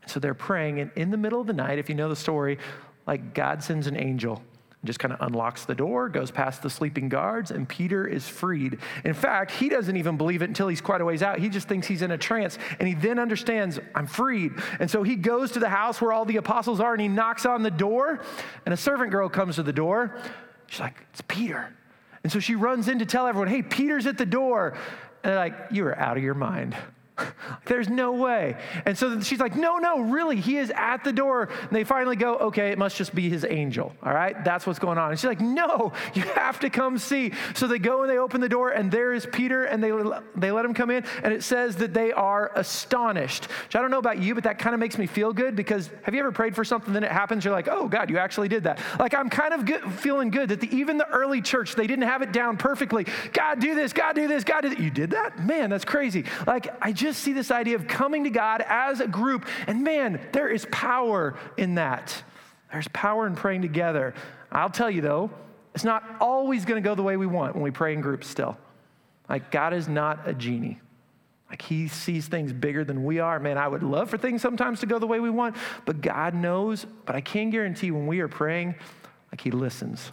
So 0.07 0.21
they're 0.21 0.35
praying, 0.35 0.81
and 0.81 0.91
in 0.97 1.11
the 1.11 1.17
middle 1.17 1.41
of 1.41 1.47
the 1.47 1.53
night, 1.53 1.79
if 1.79 1.89
you 1.89 1.95
know 1.95 2.09
the 2.09 2.17
story, 2.17 2.59
like 3.07 3.35
God 3.35 3.63
sends 3.63 3.87
an 3.87 3.97
angel 3.97 4.43
just 4.85 4.99
kind 4.99 5.13
of 5.13 5.21
unlocks 5.21 5.65
the 5.65 5.75
door, 5.75 6.09
goes 6.09 6.31
past 6.31 6.63
the 6.63 6.71
sleeping 6.71 7.09
guards, 7.09 7.51
and 7.51 7.69
Peter 7.69 8.07
is 8.07 8.29
freed. 8.29 8.79
In 9.05 9.15
fact, 9.15 9.51
he 9.51 9.69
doesn't 9.69 9.97
even 9.97 10.17
believe 10.17 10.43
it 10.43 10.49
until 10.49 10.69
he's 10.69 10.81
quite 10.81 11.01
a 11.01 11.05
ways 11.05 11.23
out. 11.23 11.39
He 11.39 11.49
just 11.49 11.69
thinks 11.69 11.87
he's 11.87 12.03
in 12.03 12.11
a 12.11 12.19
trance, 12.19 12.59
and 12.79 12.87
he 12.87 12.95
then 12.95 13.19
understands, 13.19 13.81
I'm 13.95 14.07
freed. 14.07 14.53
And 14.79 14.91
so 14.91 15.03
he 15.03 15.17
goes 15.17 15.53
to 15.53 15.59
the 15.59 15.69
house 15.69 16.01
where 16.01 16.13
all 16.13 16.25
the 16.25 16.37
apostles 16.37 16.81
are, 16.81 16.93
and 16.93 17.01
he 17.01 17.09
knocks 17.09 17.47
on 17.47 17.63
the 17.63 17.71
door, 17.71 18.21
and 18.65 18.73
a 18.73 18.77
servant 18.77 19.11
girl 19.11 19.29
comes 19.29 19.57
to 19.57 19.63
the 19.63 19.73
door. 19.73 20.15
She's 20.67 20.81
like, 20.81 21.05
It's 21.11 21.23
Peter. 21.27 21.73
And 22.23 22.33
so 22.33 22.39
she 22.39 22.55
runs 22.55 22.89
in 22.89 22.99
to 23.01 23.07
tell 23.07 23.27
everyone, 23.27 23.49
Hey, 23.49 23.63
Peter's 23.63 24.07
at 24.07 24.19
the 24.19 24.27
door. 24.27 24.77
And 25.23 25.33
they're 25.33 25.39
like, 25.39 25.55
You 25.71 25.87
are 25.87 25.99
out 25.99 26.17
of 26.17 26.23
your 26.23 26.35
mind. 26.35 26.77
There's 27.67 27.89
no 27.89 28.13
way. 28.13 28.57
And 28.87 28.97
so 28.97 29.21
she's 29.21 29.41
like, 29.41 29.57
No, 29.57 29.79
no, 29.79 30.01
really, 30.01 30.37
he 30.41 30.57
is 30.57 30.73
at 30.75 31.05
the 31.05 31.13
door. 31.13 31.49
And 31.63 31.71
they 31.71 31.85
finally 31.85 32.17
go, 32.17 32.37
Okay, 32.37 32.71
it 32.71 32.79
must 32.79 32.97
just 32.97 33.15
be 33.15 33.29
his 33.29 33.45
angel. 33.45 33.95
All 34.03 34.13
right, 34.13 34.43
that's 34.45 34.67
what's 34.67 34.79
going 34.79 34.99
on. 34.99 35.11
And 35.11 35.19
she's 35.19 35.29
like, 35.29 35.41
No, 35.41 35.93
you 36.15 36.23
have 36.23 36.61
to 36.61 36.71
come 36.71 36.99
see. 36.99 37.33
So 37.55 37.67
they 37.67 37.79
go 37.79 38.03
and 38.03 38.11
they 38.11 38.19
open 38.19 38.41
the 38.41 38.49
door, 38.49 38.71
and 38.71 38.91
there 38.91 39.13
is 39.13 39.27
Peter, 39.27 39.65
and 39.65 39.83
they, 39.83 39.93
they 40.37 40.51
let 40.51 40.65
him 40.65 40.75
come 40.75 40.91
in. 40.91 41.05
And 41.23 41.33
it 41.33 41.43
says 41.43 41.77
that 41.77 41.95
they 41.95 42.13
are 42.13 42.51
astonished. 42.55 43.45
Which 43.45 43.77
I 43.77 43.81
don't 43.81 43.91
know 43.91 43.99
about 43.99 44.19
you, 44.19 44.35
but 44.35 44.45
that 44.45 44.59
kind 44.59 44.75
of 44.75 44.81
makes 44.81 44.99
me 44.99 45.07
feel 45.07 45.33
good 45.33 45.55
because 45.57 45.91
have 46.03 46.15
you 46.15 46.21
ever 46.21 46.33
prayed 46.33 46.55
for 46.55 46.65
something, 46.65 46.93
then 46.93 47.05
it 47.05 47.13
happens? 47.13 47.45
You're 47.45 47.55
like, 47.55 47.69
Oh, 47.69 47.89
God, 47.89 48.11
you 48.11 48.19
actually 48.19 48.49
did 48.49 48.65
that. 48.65 48.81
Like, 48.99 49.15
I'm 49.15 49.31
kind 49.31 49.55
of 49.55 49.65
good, 49.65 49.93
feeling 49.93 50.31
good 50.31 50.49
that 50.49 50.61
the, 50.61 50.75
even 50.75 50.99
the 50.99 51.09
early 51.09 51.41
church, 51.41 51.75
they 51.75 51.87
didn't 51.87 52.09
have 52.09 52.23
it 52.23 52.33
down 52.33 52.57
perfectly. 52.57 53.07
God, 53.33 53.61
do 53.61 53.75
this, 53.75 53.93
God, 53.93 54.15
do 54.15 54.27
this, 54.27 54.43
God, 54.43 54.63
do. 54.63 54.75
You 54.75 54.91
did 54.91 55.11
that? 55.11 55.45
Man, 55.45 55.71
that's 55.71 55.85
crazy. 55.85 56.25
Like, 56.47 56.69
I 56.83 56.93
just 56.93 57.04
just 57.05 57.23
see 57.23 57.33
this 57.33 57.51
idea 57.51 57.77
of 57.77 57.87
coming 57.87 58.25
to 58.25 58.31
God 58.31 58.65
as 58.67 59.01
a 59.01 59.07
group. 59.07 59.47
And 59.67 59.85
man, 59.85 60.21
there 60.33 60.49
is 60.49 60.67
power 60.71 61.39
in 61.57 61.77
that. 61.77 62.23
There's 62.73 62.89
power 62.89 63.27
in 63.27 63.37
praying 63.37 63.63
together. 63.63 64.15
I'll 64.51 64.71
tell 64.71 64.91
you 64.91 65.01
though, 65.01 65.31
it's 65.75 65.85
not 65.85 66.05
always 66.21 66.65
going 66.65 66.83
to 66.83 66.89
go 66.89 66.95
the 66.95 67.03
way 67.03 67.17
we 67.17 67.27
want 67.27 67.55
when 67.55 67.63
we 67.63 67.71
pray 67.71 67.93
in 67.93 68.01
groups 68.01 68.29
still. 68.29 68.57
Like, 69.29 69.51
God 69.51 69.73
is 69.73 69.89
not 69.89 70.29
a 70.29 70.33
genie. 70.33 70.81
Like, 71.51 71.63
He 71.63 71.89
sees 71.89 72.29
things 72.29 72.53
bigger 72.53 72.85
than 72.85 73.05
we 73.05 73.19
are. 73.19 73.41
Man, 73.41 73.59
I 73.59 73.67
would 73.67 73.83
love 73.83 74.11
for 74.11 74.19
things 74.19 74.43
sometimes 74.43 74.81
to 74.81 74.87
go 74.87 74.99
the 74.99 75.07
way 75.07 75.19
we 75.21 75.31
want, 75.31 75.57
but 75.85 76.01
God 76.01 76.35
knows. 76.35 76.87
But 77.07 77.17
I 77.17 77.21
can 77.21 77.51
guarantee 77.51 77.91
when 77.91 78.07
we 78.07 78.21
are 78.21 78.29
praying, 78.29 78.77
like, 79.33 79.41
He 79.41 79.51
listens. 79.51 80.13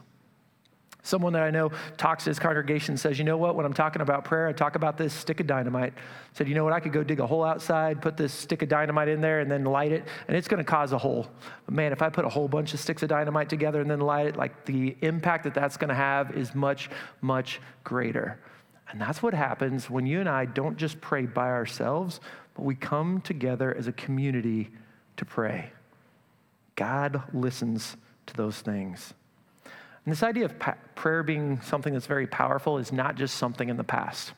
Someone 1.03 1.33
that 1.33 1.41
I 1.41 1.49
know 1.49 1.71
talks 1.97 2.25
to 2.25 2.29
his 2.29 2.37
congregation 2.37 2.95
says, 2.95 3.17
You 3.17 3.25
know 3.25 3.37
what? 3.37 3.55
When 3.55 3.65
I'm 3.65 3.73
talking 3.73 4.01
about 4.01 4.23
prayer, 4.23 4.47
I 4.47 4.53
talk 4.53 4.75
about 4.75 4.97
this 4.97 5.13
stick 5.13 5.39
of 5.39 5.47
dynamite. 5.47 5.93
Said, 6.33 6.47
You 6.47 6.53
know 6.53 6.63
what? 6.63 6.73
I 6.73 6.79
could 6.79 6.93
go 6.93 7.03
dig 7.03 7.19
a 7.19 7.25
hole 7.25 7.43
outside, 7.43 8.01
put 8.01 8.17
this 8.17 8.31
stick 8.31 8.61
of 8.61 8.69
dynamite 8.69 9.07
in 9.07 9.19
there, 9.19 9.39
and 9.39 9.49
then 9.49 9.63
light 9.63 9.91
it, 9.91 10.03
and 10.27 10.37
it's 10.37 10.47
going 10.47 10.59
to 10.59 10.63
cause 10.63 10.91
a 10.91 10.97
hole. 10.97 11.27
But 11.65 11.73
man, 11.73 11.91
if 11.91 12.03
I 12.03 12.09
put 12.09 12.25
a 12.25 12.29
whole 12.29 12.47
bunch 12.47 12.73
of 12.75 12.79
sticks 12.79 13.01
of 13.01 13.09
dynamite 13.09 13.49
together 13.49 13.81
and 13.81 13.89
then 13.89 13.99
light 13.99 14.27
it, 14.27 14.37
like 14.37 14.65
the 14.65 14.95
impact 15.01 15.45
that 15.45 15.55
that's 15.55 15.77
going 15.77 15.89
to 15.89 15.95
have 15.95 16.37
is 16.37 16.53
much, 16.53 16.89
much 17.21 17.59
greater. 17.83 18.39
And 18.91 19.01
that's 19.01 19.23
what 19.23 19.33
happens 19.33 19.89
when 19.89 20.05
you 20.05 20.19
and 20.19 20.29
I 20.29 20.45
don't 20.45 20.77
just 20.77 21.01
pray 21.01 21.25
by 21.25 21.47
ourselves, 21.47 22.19
but 22.53 22.63
we 22.63 22.75
come 22.75 23.21
together 23.21 23.73
as 23.75 23.87
a 23.87 23.93
community 23.93 24.69
to 25.17 25.25
pray. 25.25 25.71
God 26.75 27.23
listens 27.33 27.95
to 28.27 28.35
those 28.35 28.59
things. 28.59 29.13
And 30.05 30.11
this 30.11 30.23
idea 30.23 30.45
of 30.45 30.57
pa- 30.57 30.77
prayer 30.95 31.23
being 31.23 31.61
something 31.61 31.93
that's 31.93 32.07
very 32.07 32.27
powerful 32.27 32.77
is 32.77 32.91
not 32.91 33.15
just 33.15 33.35
something 33.35 33.69
in 33.69 33.77
the 33.77 33.83
past. 33.83 34.33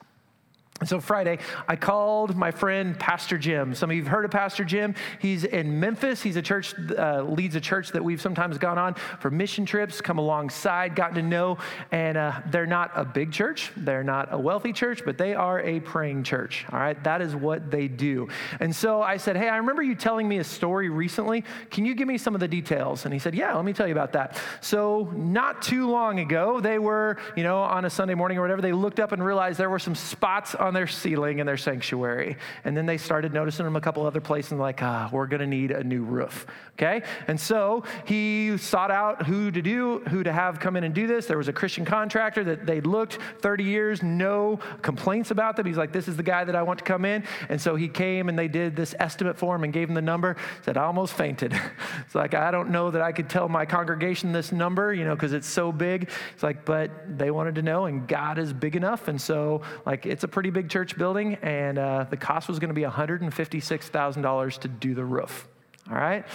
And 0.79 0.89
so 0.89 0.99
Friday, 0.99 1.37
I 1.67 1.75
called 1.75 2.35
my 2.35 2.49
friend 2.49 2.99
Pastor 2.99 3.37
Jim. 3.37 3.75
Some 3.75 3.91
of 3.91 3.95
you 3.95 4.01
have 4.01 4.11
heard 4.11 4.25
of 4.25 4.31
Pastor 4.31 4.65
Jim. 4.65 4.95
He's 5.19 5.43
in 5.43 5.79
Memphis. 5.79 6.23
He's 6.23 6.35
a 6.35 6.41
church, 6.41 6.73
uh, 6.97 7.21
leads 7.21 7.55
a 7.55 7.61
church 7.61 7.91
that 7.91 8.03
we've 8.03 8.19
sometimes 8.19 8.57
gone 8.57 8.79
on 8.79 8.95
for 9.19 9.29
mission 9.29 9.67
trips, 9.67 10.01
come 10.01 10.17
alongside, 10.17 10.95
gotten 10.95 11.15
to 11.15 11.21
know. 11.21 11.59
And 11.91 12.17
uh, 12.17 12.41
they're 12.47 12.65
not 12.65 12.91
a 12.95 13.05
big 13.05 13.31
church. 13.31 13.71
They're 13.77 14.03
not 14.03 14.33
a 14.33 14.37
wealthy 14.37 14.73
church, 14.73 15.03
but 15.05 15.17
they 15.17 15.35
are 15.35 15.61
a 15.61 15.79
praying 15.79 16.23
church. 16.23 16.65
All 16.71 16.79
right, 16.79 17.01
that 17.03 17.21
is 17.21 17.35
what 17.35 17.69
they 17.69 17.87
do. 17.87 18.27
And 18.59 18.75
so 18.75 19.01
I 19.01 19.17
said, 19.17 19.37
Hey, 19.37 19.49
I 19.49 19.57
remember 19.57 19.83
you 19.83 19.93
telling 19.93 20.27
me 20.27 20.39
a 20.39 20.43
story 20.43 20.89
recently. 20.89 21.43
Can 21.69 21.85
you 21.85 21.93
give 21.93 22.07
me 22.07 22.17
some 22.17 22.33
of 22.33 22.41
the 22.41 22.47
details? 22.47 23.05
And 23.05 23.13
he 23.13 23.19
said, 23.19 23.35
Yeah, 23.35 23.53
let 23.55 23.63
me 23.63 23.73
tell 23.73 23.87
you 23.87 23.93
about 23.93 24.13
that. 24.13 24.41
So 24.59 25.13
not 25.15 25.61
too 25.61 25.87
long 25.87 26.19
ago, 26.19 26.59
they 26.59 26.79
were, 26.79 27.17
you 27.37 27.43
know, 27.43 27.59
on 27.59 27.85
a 27.85 27.89
Sunday 27.91 28.15
morning 28.15 28.39
or 28.39 28.41
whatever, 28.41 28.61
they 28.61 28.73
looked 28.73 28.99
up 28.99 29.11
and 29.11 29.23
realized 29.23 29.59
there 29.59 29.69
were 29.69 29.79
some 29.79 29.95
spots 29.95 30.55
on 30.63 30.73
their 30.73 30.87
ceiling 30.87 31.39
in 31.39 31.45
their 31.45 31.57
sanctuary. 31.57 32.37
And 32.63 32.75
then 32.75 32.85
they 32.85 32.97
started 32.97 33.33
noticing 33.33 33.65
them 33.65 33.75
a 33.75 33.81
couple 33.81 34.05
other 34.05 34.21
places 34.21 34.53
like, 34.53 34.81
ah, 34.81 35.09
we're 35.11 35.27
going 35.27 35.41
to 35.41 35.47
need 35.47 35.71
a 35.71 35.83
new 35.83 36.03
roof. 36.03 36.47
Okay? 36.73 37.03
And 37.27 37.39
so 37.39 37.83
he 38.05 38.57
sought 38.57 38.89
out 38.89 39.25
who 39.25 39.51
to 39.51 39.61
do, 39.61 39.99
who 40.07 40.23
to 40.23 40.31
have 40.31 40.59
come 40.59 40.77
in 40.77 40.85
and 40.85 40.95
do 40.95 41.05
this. 41.05 41.25
There 41.25 41.37
was 41.37 41.49
a 41.49 41.53
Christian 41.53 41.83
contractor 41.83 42.43
that 42.45 42.65
they 42.65 42.79
looked 42.79 43.19
30 43.41 43.65
years, 43.65 44.01
no 44.01 44.57
complaints 44.81 45.31
about 45.31 45.57
them. 45.57 45.65
He's 45.65 45.77
like, 45.77 45.91
this 45.91 46.07
is 46.07 46.15
the 46.15 46.23
guy 46.23 46.45
that 46.45 46.55
I 46.55 46.63
want 46.63 46.79
to 46.79 46.85
come 46.85 47.03
in. 47.03 47.25
And 47.49 47.61
so 47.61 47.75
he 47.75 47.89
came 47.89 48.29
and 48.29 48.39
they 48.39 48.47
did 48.47 48.75
this 48.75 48.95
estimate 48.99 49.37
for 49.37 49.55
him 49.55 49.65
and 49.65 49.73
gave 49.73 49.89
him 49.89 49.95
the 49.95 50.01
number. 50.01 50.37
Said, 50.63 50.77
I 50.77 50.83
almost 50.83 51.13
fainted. 51.13 51.53
It's 52.05 52.15
like, 52.15 52.33
I 52.33 52.51
don't 52.51 52.69
know 52.69 52.91
that 52.91 53.01
I 53.01 53.11
could 53.11 53.29
tell 53.29 53.47
my 53.47 53.65
congregation 53.65 54.31
this 54.31 54.51
number, 54.51 54.93
you 54.93 55.03
know, 55.03 55.15
because 55.15 55.33
it's 55.33 55.47
so 55.47 55.71
big. 55.71 56.09
It's 56.33 56.43
like, 56.43 56.65
but 56.65 57.17
they 57.17 57.31
wanted 57.31 57.55
to 57.55 57.61
know, 57.61 57.85
and 57.85 58.07
God 58.07 58.37
is 58.37 58.53
big 58.53 58.75
enough. 58.75 59.07
And 59.07 59.19
so, 59.19 59.61
like, 59.85 60.05
it's 60.05 60.23
a 60.23 60.27
pretty 60.27 60.49
big 60.53 60.69
church 60.69 60.97
building, 60.97 61.35
and 61.41 61.77
uh, 61.77 62.05
the 62.09 62.17
cost 62.17 62.47
was 62.47 62.59
going 62.59 62.69
to 62.69 62.73
be 62.73 62.83
$156,000 62.83 64.59
to 64.59 64.67
do 64.67 64.93
the 64.93 65.05
roof. 65.05 65.47
All 65.89 65.97
right? 65.97 66.25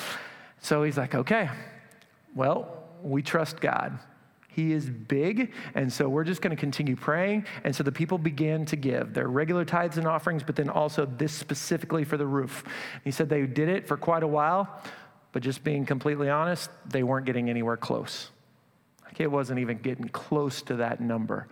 So 0.61 0.83
he's 0.83 0.99
like, 0.99 1.15
okay, 1.15 1.49
well, 2.35 2.85
we 3.03 3.23
trust 3.23 3.61
God. 3.61 3.99
He 4.49 4.73
is 4.73 4.91
big, 4.91 5.53
and 5.75 5.93
so 5.93 6.09
we're 6.09 6.25
just 6.25 6.43
going 6.43 6.51
to 6.51 6.61
continue 6.61 6.97
praying. 6.97 7.47
And 7.63 7.75
so 7.75 7.85
the 7.85 7.93
people 7.93 8.19
began 8.19 8.65
to 8.67 8.77
give 8.77 9.15
their 9.15 9.29
regular 9.29 9.65
tithes 9.65 9.99
and 9.99 10.07
offerings, 10.07 10.43
but 10.43 10.57
then 10.57 10.69
also 10.69 11.07
this 11.07 11.33
specifically 11.33 12.03
for 12.03 12.17
the 12.17 12.27
roof. 12.27 12.65
He 13.05 13.13
said 13.13 13.29
they 13.29 13.47
did 13.47 13.69
it 13.69 13.87
for 13.87 13.97
quite 13.97 14.25
a 14.25 14.27
while, 14.27 14.83
but 15.31 15.43
just 15.43 15.63
being 15.63 15.87
completely 15.87 16.29
honest, 16.29 16.71
they 16.87 17.05
weren't 17.05 17.25
getting 17.25 17.49
anywhere 17.49 17.77
close. 17.77 18.31
Like 19.05 19.21
it 19.21 19.31
wasn't 19.31 19.61
even 19.61 19.79
getting 19.79 20.09
close 20.09 20.61
to 20.63 20.77
that 20.77 21.01
number. 21.01 21.47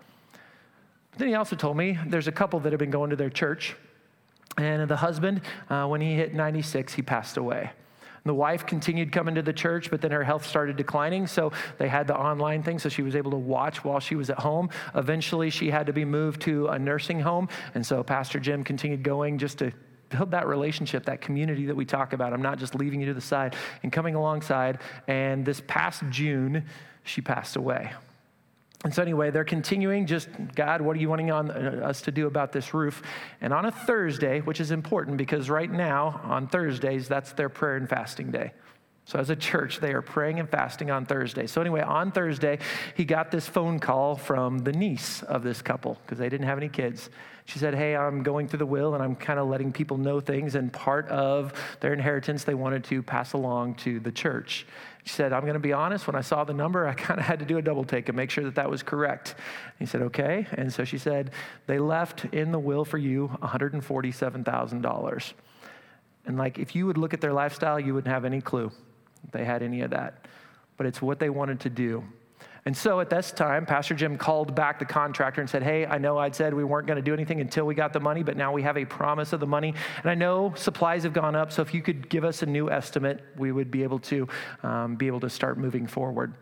Then 1.17 1.29
he 1.29 1.35
also 1.35 1.57
told 1.57 1.77
me 1.77 1.99
there's 2.07 2.29
a 2.29 2.33
couple 2.33 2.61
that 2.61 2.73
have 2.73 2.79
been 2.79 2.91
going 2.91 3.11
to 3.11 3.17
their 3.17 3.31
church, 3.31 3.77
and 4.59 4.89
the 4.89 4.97
husband, 4.97 5.43
uh, 5.69 5.87
when 5.87 6.01
he 6.01 6.15
hit 6.15 6.35
96, 6.35 6.95
he 6.95 7.03
passed 7.03 7.37
away. 7.37 7.71
The 8.25 8.35
wife 8.35 8.67
continued 8.67 9.13
coming 9.13 9.37
to 9.37 9.43
the 9.43 9.53
church, 9.53 9.89
but 9.89 10.01
then 10.01 10.11
her 10.11 10.25
health 10.25 10.45
started 10.45 10.77
declining. 10.77 11.29
So 11.29 11.53
they 11.79 11.87
had 11.87 12.09
the 12.09 12.17
online 12.17 12.63
thing, 12.63 12.81
so 12.81 12.89
she 12.89 13.03
was 13.03 13.15
able 13.15 13.31
to 13.31 13.37
watch 13.37 13.85
while 13.85 14.01
she 14.01 14.17
was 14.17 14.31
at 14.31 14.39
home. 14.39 14.71
Eventually, 14.97 15.49
she 15.49 15.71
had 15.71 15.87
to 15.87 15.93
be 15.93 16.05
moved 16.05 16.43
to 16.43 16.67
a 16.69 16.79
nursing 16.79 17.21
home. 17.21 17.49
And 17.75 17.87
so 17.87 18.03
Pastor 18.03 18.41
Jim 18.41 18.65
continued 18.65 19.05
going 19.05 19.39
just 19.39 19.59
to 19.59 19.73
build 20.09 20.33
that 20.33 20.49
relationship, 20.49 21.05
that 21.05 21.21
community 21.21 21.67
that 21.67 21.77
we 21.77 21.85
talk 21.85 22.13
about. 22.15 22.33
I'm 22.33 22.43
not 22.43 22.59
just 22.59 22.75
leaving 22.75 23.01
you 23.01 23.07
to 23.07 23.15
the 23.15 23.21
side 23.21 23.55
and 23.85 23.93
coming 23.93 24.17
alongside. 24.17 24.81
And 25.07 25.45
this 25.45 25.63
past 25.69 26.03
June, 26.11 26.65
she 27.05 27.21
passed 27.21 27.55
away. 27.55 27.93
And 28.85 28.95
so, 28.95 29.03
anyway, 29.03 29.31
they're 29.31 29.45
continuing 29.45 30.07
just, 30.07 30.29
God, 30.55 30.81
what 30.81 30.97
are 30.97 31.01
you 31.01 31.09
wanting 31.09 31.31
on, 31.31 31.51
uh, 31.51 31.81
us 31.85 32.03
to 32.03 32.12
do 32.12 32.27
about 32.27 32.53
this 32.53 32.75
roof? 32.75 33.03
And 33.41 33.53
on 33.53 33.65
a 33.65 33.71
Thursday, 33.71 34.41
which 34.41 34.61
is 34.61 34.71
important 34.71 35.17
because 35.17 35.49
right 35.51 35.71
now, 35.71 36.21
on 36.25 36.47
Thursdays, 36.47 37.09
that's 37.09 37.33
their 37.33 37.49
prayer 37.49 37.77
and 37.77 37.89
fasting 37.89 38.31
day. 38.31 38.53
So, 39.07 39.19
as 39.19 39.31
a 39.31 39.37
church, 39.37 39.81
they 39.81 39.93
are 39.93 40.03
praying 40.03 40.41
and 40.41 40.49
fasting 40.49 40.91
on 40.91 41.07
Thursday. 41.07 41.47
So, 41.47 41.61
anyway, 41.61 41.81
on 41.81 42.12
Thursday, 42.12 42.59
he 42.97 43.05
got 43.05 43.31
this 43.31 43.49
phone 43.49 43.79
call 43.79 44.17
from 44.17 44.59
the 44.59 44.73
niece 44.73 45.23
of 45.23 45.43
this 45.43 45.62
couple 45.62 45.99
because 46.05 46.19
they 46.19 46.29
didn't 46.29 46.47
have 46.47 46.59
any 46.59 46.69
kids. 46.69 47.09
She 47.47 47.59
said, 47.59 47.75
Hey, 47.75 47.97
I'm 47.97 48.23
going 48.23 48.49
through 48.49 48.59
the 48.59 48.67
will 48.67 48.95
and 48.95 49.03
I'm 49.03 49.17
kind 49.17 49.39
of 49.39 49.49
letting 49.49 49.73
people 49.73 49.97
know 49.97 50.21
things. 50.21 50.55
And 50.55 50.73
part 50.73 51.09
of 51.09 51.53
their 51.81 51.93
inheritance, 51.93 52.45
they 52.45 52.55
wanted 52.55 52.85
to 52.85 53.03
pass 53.03 53.33
along 53.33 53.77
to 53.77 53.99
the 54.01 54.13
church. 54.13 54.67
She 55.05 55.15
said, 55.15 55.33
I'm 55.33 55.43
going 55.43 55.55
to 55.55 55.61
be 55.61 55.73
honest, 55.73 56.07
when 56.07 56.17
I 56.17 56.21
saw 56.21 56.45
the 56.45 56.53
number, 56.53 56.87
I 56.87 56.95
kind 57.09 57.19
of 57.19 57.27
had 57.27 57.39
to 57.39 57.45
do 57.45 57.59
a 57.59 57.63
double 57.63 57.85
take 57.85 58.09
and 58.09 58.17
make 58.17 58.31
sure 58.31 58.45
that 58.45 58.57
that 58.57 58.69
was 58.69 58.83
correct. 58.83 59.37
He 59.79 59.87
said, 59.87 60.03
Okay. 60.03 60.47
And 60.53 60.73
so 60.73 60.85
she 60.85 60.99
said, 60.99 61.31
They 61.67 61.79
left 61.79 62.27
in 62.27 62.53
the 62.53 62.59
will 62.59 62.85
for 62.85 62.99
you 62.99 63.29
$147,000. 63.43 65.33
And 66.27 66.37
like, 66.37 66.59
if 66.59 66.75
you 66.75 66.87
would 66.87 66.99
look 66.99 67.15
at 67.15 67.21
their 67.21 67.33
lifestyle, 67.33 67.79
you 67.79 67.95
wouldn't 67.95 68.13
have 68.13 68.25
any 68.25 68.41
clue 68.41 68.73
they 69.33 69.45
had 69.45 69.63
any 69.63 69.81
of 69.83 69.91
that. 69.91 70.27
But 70.77 70.87
it's 70.87 71.01
what 71.01 71.19
they 71.19 71.31
wanted 71.31 71.61
to 71.61 71.71
do. 71.71 72.05
And 72.67 72.77
so 72.77 72.99
at 72.99 73.09
this 73.09 73.31
time, 73.31 73.65
Pastor 73.65 73.95
Jim 73.95 74.19
called 74.19 74.57
back 74.57 74.81
the 74.81 74.85
contractor 74.85 75.41
and 75.41 75.49
said, 75.49 75.63
Hey, 75.63 75.87
I 75.87 75.99
know 75.99 76.19
I'd 76.19 76.35
said 76.35 76.53
we 76.53 76.65
weren't 76.65 76.89
going 76.89 76.97
to 76.97 77.03
do 77.03 77.15
anything 77.15 77.41
until 77.41 77.65
we 77.65 77.77
got 77.77 77.93
the 77.93 78.01
money, 78.01 78.25
but 78.25 78.37
now 78.37 78.53
we 78.53 78.63
have 78.63 78.77
a 78.77 78.85
promise 78.85 79.33
of 79.33 79.39
the 79.39 79.47
money. 79.47 79.73
And 80.03 80.11
I 80.11 80.17
know 80.17 80.53
supplies 80.57 81.05
have 81.05 81.13
gone 81.13 81.37
up, 81.37 81.53
so 81.53 81.63
if 81.63 81.73
you 81.73 81.81
could 81.81 82.09
give 82.09 82.25
us 82.25 82.43
a 82.43 82.47
new 82.47 82.69
estimate, 82.69 83.25
we 83.37 83.53
would 83.53 83.71
be 83.71 83.85
able 83.85 84.01
to 84.01 84.29
um, 84.65 84.97
be 84.97 85.07
able 85.07 85.21
to 85.21 85.31
start 85.31 85.59
moving 85.59 85.87
forward. 85.87 86.35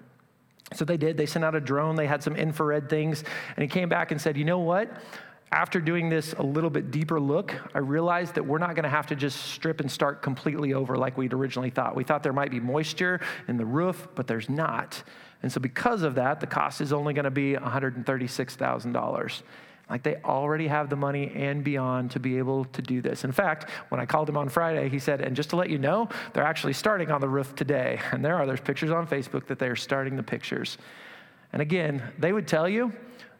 So 0.72 0.86
they 0.86 0.96
did. 0.96 1.18
They 1.18 1.26
sent 1.26 1.44
out 1.44 1.54
a 1.54 1.60
drone, 1.60 1.94
they 1.94 2.06
had 2.06 2.22
some 2.22 2.36
infrared 2.36 2.88
things, 2.88 3.22
and 3.54 3.62
he 3.62 3.68
came 3.68 3.90
back 3.90 4.10
and 4.10 4.18
said, 4.18 4.38
You 4.38 4.46
know 4.46 4.60
what? 4.60 4.90
after 5.52 5.80
doing 5.80 6.08
this 6.08 6.32
a 6.32 6.42
little 6.42 6.68
bit 6.68 6.90
deeper 6.90 7.20
look, 7.20 7.54
I 7.74 7.78
realized 7.78 8.34
that 8.34 8.44
we're 8.44 8.58
not 8.58 8.74
going 8.74 8.82
to 8.82 8.88
have 8.88 9.06
to 9.06 9.14
just 9.14 9.40
strip 9.40 9.80
and 9.80 9.90
start 9.90 10.20
completely 10.20 10.74
over 10.74 10.96
like 10.96 11.16
we'd 11.16 11.32
originally 11.32 11.70
thought. 11.70 11.94
We 11.94 12.02
thought 12.02 12.24
there 12.24 12.32
might 12.32 12.50
be 12.50 12.58
moisture 12.58 13.20
in 13.46 13.56
the 13.56 13.64
roof, 13.64 14.08
but 14.16 14.26
there's 14.26 14.48
not. 14.48 15.00
And 15.44 15.52
so, 15.52 15.60
because 15.60 16.00
of 16.04 16.14
that, 16.14 16.40
the 16.40 16.46
cost 16.46 16.80
is 16.80 16.90
only 16.90 17.12
going 17.12 17.26
to 17.26 17.30
be 17.30 17.52
$136,000. 17.52 19.42
Like 19.90 20.02
they 20.02 20.16
already 20.24 20.66
have 20.68 20.88
the 20.88 20.96
money 20.96 21.30
and 21.34 21.62
beyond 21.62 22.12
to 22.12 22.18
be 22.18 22.38
able 22.38 22.64
to 22.64 22.80
do 22.80 23.02
this. 23.02 23.24
In 23.24 23.30
fact, 23.30 23.68
when 23.90 24.00
I 24.00 24.06
called 24.06 24.26
him 24.26 24.38
on 24.38 24.48
Friday, 24.48 24.88
he 24.88 24.98
said, 24.98 25.20
and 25.20 25.36
just 25.36 25.50
to 25.50 25.56
let 25.56 25.68
you 25.68 25.76
know, 25.76 26.08
they're 26.32 26.46
actually 26.46 26.72
starting 26.72 27.10
on 27.10 27.20
the 27.20 27.28
roof 27.28 27.54
today. 27.54 28.00
And 28.12 28.24
there 28.24 28.36
are, 28.36 28.46
there's 28.46 28.62
pictures 28.62 28.90
on 28.90 29.06
Facebook 29.06 29.46
that 29.48 29.58
they're 29.58 29.76
starting 29.76 30.16
the 30.16 30.22
pictures. 30.22 30.78
And 31.52 31.60
again, 31.60 32.02
they 32.18 32.32
would 32.32 32.48
tell 32.48 32.66
you 32.66 32.94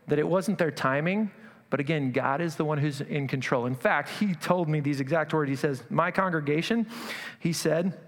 that 0.09 0.19
it 0.19 0.29
wasn't 0.29 0.59
their 0.59 0.71
timing, 0.71 1.31
but 1.71 1.81
again, 1.81 2.13
God 2.13 2.43
is 2.43 2.55
the 2.55 2.67
one 2.67 2.77
who's 2.77 3.01
in 3.01 3.29
control. 3.29 3.65
In 3.65 3.75
fact, 3.75 4.11
he 4.11 4.35
told 4.35 4.69
me 4.69 4.81
these 4.81 5.01
exact 5.01 5.33
words. 5.33 5.49
He 5.49 5.57
says, 5.57 5.83
My 5.89 6.11
congregation, 6.11 6.87
he 7.41 7.55
said, 7.55 7.99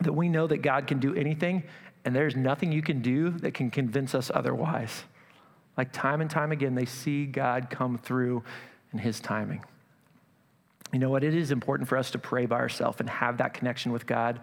that 0.00 0.12
we 0.12 0.28
know 0.28 0.46
that 0.46 0.58
God 0.58 0.86
can 0.86 0.98
do 0.98 1.14
anything 1.14 1.62
and 2.04 2.14
there's 2.14 2.36
nothing 2.36 2.72
you 2.72 2.82
can 2.82 3.02
do 3.02 3.30
that 3.30 3.54
can 3.54 3.70
convince 3.70 4.14
us 4.14 4.30
otherwise. 4.32 5.04
Like 5.76 5.92
time 5.92 6.20
and 6.20 6.30
time 6.30 6.52
again, 6.52 6.74
they 6.74 6.84
see 6.84 7.26
God 7.26 7.68
come 7.70 7.98
through 7.98 8.42
in 8.92 8.98
His 8.98 9.20
timing. 9.20 9.64
You 10.92 10.98
know 10.98 11.10
what? 11.10 11.22
It 11.22 11.34
is 11.34 11.50
important 11.50 11.88
for 11.88 11.98
us 11.98 12.10
to 12.12 12.18
pray 12.18 12.46
by 12.46 12.56
ourselves 12.56 13.00
and 13.00 13.08
have 13.10 13.38
that 13.38 13.54
connection 13.54 13.92
with 13.92 14.06
God. 14.06 14.40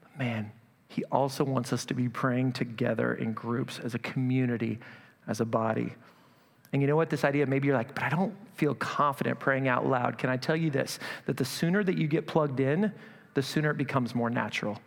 But 0.00 0.18
man, 0.18 0.52
He 0.88 1.04
also 1.06 1.44
wants 1.44 1.72
us 1.72 1.84
to 1.86 1.94
be 1.94 2.08
praying 2.08 2.52
together 2.52 3.14
in 3.14 3.32
groups 3.32 3.80
as 3.80 3.94
a 3.94 3.98
community, 3.98 4.78
as 5.26 5.40
a 5.40 5.44
body. 5.44 5.92
And 6.72 6.82
you 6.82 6.88
know 6.88 6.96
what? 6.96 7.10
This 7.10 7.24
idea, 7.24 7.46
maybe 7.46 7.66
you're 7.66 7.76
like, 7.76 7.94
but 7.94 8.04
I 8.04 8.10
don't 8.10 8.34
feel 8.54 8.74
confident 8.74 9.40
praying 9.40 9.68
out 9.68 9.86
loud. 9.86 10.18
Can 10.18 10.30
I 10.30 10.36
tell 10.36 10.56
you 10.56 10.70
this? 10.70 10.98
That 11.26 11.36
the 11.36 11.44
sooner 11.44 11.82
that 11.82 11.96
you 11.96 12.06
get 12.06 12.26
plugged 12.26 12.60
in, 12.60 12.92
the 13.34 13.42
sooner 13.42 13.70
it 13.70 13.78
becomes 13.78 14.14
more 14.14 14.30
natural. 14.30 14.78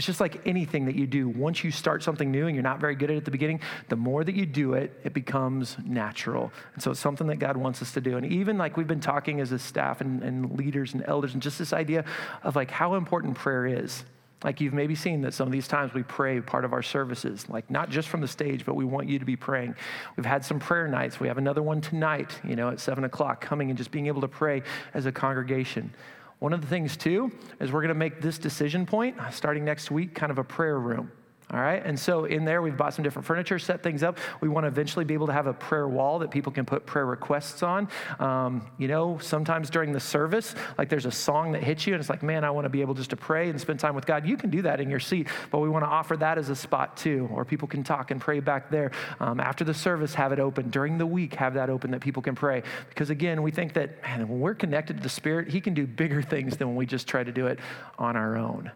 It's 0.00 0.06
just 0.06 0.18
like 0.18 0.40
anything 0.46 0.86
that 0.86 0.94
you 0.94 1.06
do. 1.06 1.28
Once 1.28 1.62
you 1.62 1.70
start 1.70 2.02
something 2.02 2.30
new 2.30 2.46
and 2.46 2.56
you're 2.56 2.62
not 2.62 2.80
very 2.80 2.94
good 2.94 3.10
at 3.10 3.16
it 3.16 3.18
at 3.18 3.24
the 3.26 3.30
beginning, 3.30 3.60
the 3.90 3.96
more 3.96 4.24
that 4.24 4.34
you 4.34 4.46
do 4.46 4.72
it, 4.72 4.98
it 5.04 5.12
becomes 5.12 5.76
natural. 5.84 6.50
And 6.72 6.82
so 6.82 6.92
it's 6.92 7.00
something 7.00 7.26
that 7.26 7.36
God 7.36 7.54
wants 7.58 7.82
us 7.82 7.92
to 7.92 8.00
do. 8.00 8.16
And 8.16 8.24
even 8.24 8.56
like 8.56 8.78
we've 8.78 8.86
been 8.86 9.00
talking 9.00 9.42
as 9.42 9.52
a 9.52 9.58
staff 9.58 10.00
and, 10.00 10.22
and 10.22 10.56
leaders 10.56 10.94
and 10.94 11.04
elders, 11.06 11.34
and 11.34 11.42
just 11.42 11.58
this 11.58 11.74
idea 11.74 12.06
of 12.42 12.56
like 12.56 12.70
how 12.70 12.94
important 12.94 13.36
prayer 13.36 13.66
is. 13.66 14.02
Like 14.42 14.62
you've 14.62 14.72
maybe 14.72 14.94
seen 14.94 15.20
that 15.20 15.34
some 15.34 15.46
of 15.46 15.52
these 15.52 15.68
times 15.68 15.92
we 15.92 16.02
pray 16.02 16.40
part 16.40 16.64
of 16.64 16.72
our 16.72 16.82
services, 16.82 17.46
like 17.50 17.70
not 17.70 17.90
just 17.90 18.08
from 18.08 18.22
the 18.22 18.28
stage, 18.28 18.64
but 18.64 18.76
we 18.76 18.86
want 18.86 19.06
you 19.06 19.18
to 19.18 19.26
be 19.26 19.36
praying. 19.36 19.74
We've 20.16 20.24
had 20.24 20.46
some 20.46 20.58
prayer 20.58 20.88
nights. 20.88 21.20
We 21.20 21.28
have 21.28 21.36
another 21.36 21.62
one 21.62 21.82
tonight, 21.82 22.40
you 22.42 22.56
know, 22.56 22.70
at 22.70 22.80
seven 22.80 23.04
o'clock, 23.04 23.42
coming 23.42 23.68
and 23.68 23.76
just 23.76 23.90
being 23.90 24.06
able 24.06 24.22
to 24.22 24.28
pray 24.28 24.62
as 24.94 25.04
a 25.04 25.12
congregation. 25.12 25.92
One 26.40 26.52
of 26.52 26.60
the 26.60 26.66
things, 26.66 26.96
too, 26.96 27.30
is 27.60 27.70
we're 27.70 27.82
going 27.82 27.88
to 27.90 27.94
make 27.94 28.20
this 28.20 28.38
decision 28.38 28.86
point 28.86 29.16
starting 29.30 29.64
next 29.64 29.90
week 29.90 30.14
kind 30.14 30.32
of 30.32 30.38
a 30.38 30.44
prayer 30.44 30.78
room. 30.78 31.12
All 31.52 31.58
right. 31.58 31.84
And 31.84 31.98
so 31.98 32.26
in 32.26 32.44
there, 32.44 32.62
we've 32.62 32.76
bought 32.76 32.94
some 32.94 33.02
different 33.02 33.26
furniture, 33.26 33.58
set 33.58 33.82
things 33.82 34.04
up. 34.04 34.18
We 34.40 34.48
want 34.48 34.64
to 34.64 34.68
eventually 34.68 35.04
be 35.04 35.14
able 35.14 35.26
to 35.26 35.32
have 35.32 35.48
a 35.48 35.52
prayer 35.52 35.88
wall 35.88 36.20
that 36.20 36.30
people 36.30 36.52
can 36.52 36.64
put 36.64 36.86
prayer 36.86 37.06
requests 37.06 37.64
on. 37.64 37.88
Um, 38.20 38.70
you 38.78 38.86
know, 38.86 39.18
sometimes 39.18 39.68
during 39.68 39.92
the 39.92 39.98
service, 39.98 40.54
like 40.78 40.88
there's 40.88 41.06
a 41.06 41.10
song 41.10 41.50
that 41.52 41.64
hits 41.64 41.88
you, 41.88 41.94
and 41.94 42.00
it's 42.00 42.08
like, 42.08 42.22
man, 42.22 42.44
I 42.44 42.50
want 42.50 42.66
to 42.66 42.68
be 42.68 42.82
able 42.82 42.94
just 42.94 43.10
to 43.10 43.16
pray 43.16 43.50
and 43.50 43.60
spend 43.60 43.80
time 43.80 43.96
with 43.96 44.06
God. 44.06 44.28
You 44.28 44.36
can 44.36 44.50
do 44.50 44.62
that 44.62 44.80
in 44.80 44.88
your 44.88 45.00
seat, 45.00 45.26
but 45.50 45.58
we 45.58 45.68
want 45.68 45.84
to 45.84 45.88
offer 45.88 46.16
that 46.18 46.38
as 46.38 46.50
a 46.50 46.56
spot 46.56 46.96
too, 46.96 47.28
or 47.32 47.44
people 47.44 47.66
can 47.66 47.82
talk 47.82 48.12
and 48.12 48.20
pray 48.20 48.38
back 48.38 48.70
there. 48.70 48.92
Um, 49.18 49.40
after 49.40 49.64
the 49.64 49.74
service, 49.74 50.14
have 50.14 50.30
it 50.30 50.38
open. 50.38 50.70
During 50.70 50.98
the 50.98 51.06
week, 51.06 51.34
have 51.34 51.54
that 51.54 51.68
open 51.68 51.90
that 51.90 52.00
people 52.00 52.22
can 52.22 52.36
pray. 52.36 52.62
Because 52.90 53.10
again, 53.10 53.42
we 53.42 53.50
think 53.50 53.72
that, 53.72 54.00
man, 54.02 54.28
when 54.28 54.38
we're 54.38 54.54
connected 54.54 54.98
to 54.98 55.02
the 55.02 55.08
Spirit, 55.08 55.48
He 55.48 55.60
can 55.60 55.74
do 55.74 55.84
bigger 55.84 56.22
things 56.30 56.56
than 56.56 56.68
when 56.68 56.76
we 56.76 56.86
just 56.86 57.08
try 57.08 57.24
to 57.24 57.32
do 57.32 57.48
it 57.48 57.58
on 57.98 58.16
our 58.16 58.36
own. 58.36 58.70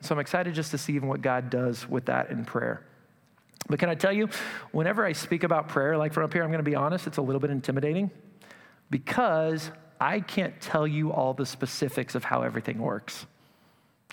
So 0.00 0.14
I'm 0.14 0.20
excited 0.20 0.54
just 0.54 0.70
to 0.70 0.78
see 0.78 0.94
even 0.94 1.08
what 1.08 1.22
God 1.22 1.50
does 1.50 1.88
with 1.88 2.06
that 2.06 2.30
in 2.30 2.44
prayer. 2.44 2.82
But 3.68 3.78
can 3.78 3.88
I 3.88 3.94
tell 3.94 4.12
you, 4.12 4.28
whenever 4.72 5.04
I 5.04 5.12
speak 5.12 5.44
about 5.44 5.68
prayer, 5.68 5.96
like 5.96 6.12
from 6.12 6.24
up 6.24 6.32
here, 6.32 6.42
I'm 6.42 6.50
going 6.50 6.64
to 6.64 6.70
be 6.70 6.76
honest, 6.76 7.06
it's 7.06 7.18
a 7.18 7.22
little 7.22 7.40
bit 7.40 7.50
intimidating 7.50 8.10
because 8.90 9.70
I 10.00 10.20
can't 10.20 10.58
tell 10.60 10.86
you 10.86 11.12
all 11.12 11.34
the 11.34 11.44
specifics 11.44 12.14
of 12.14 12.24
how 12.24 12.42
everything 12.42 12.78
works. 12.78 13.26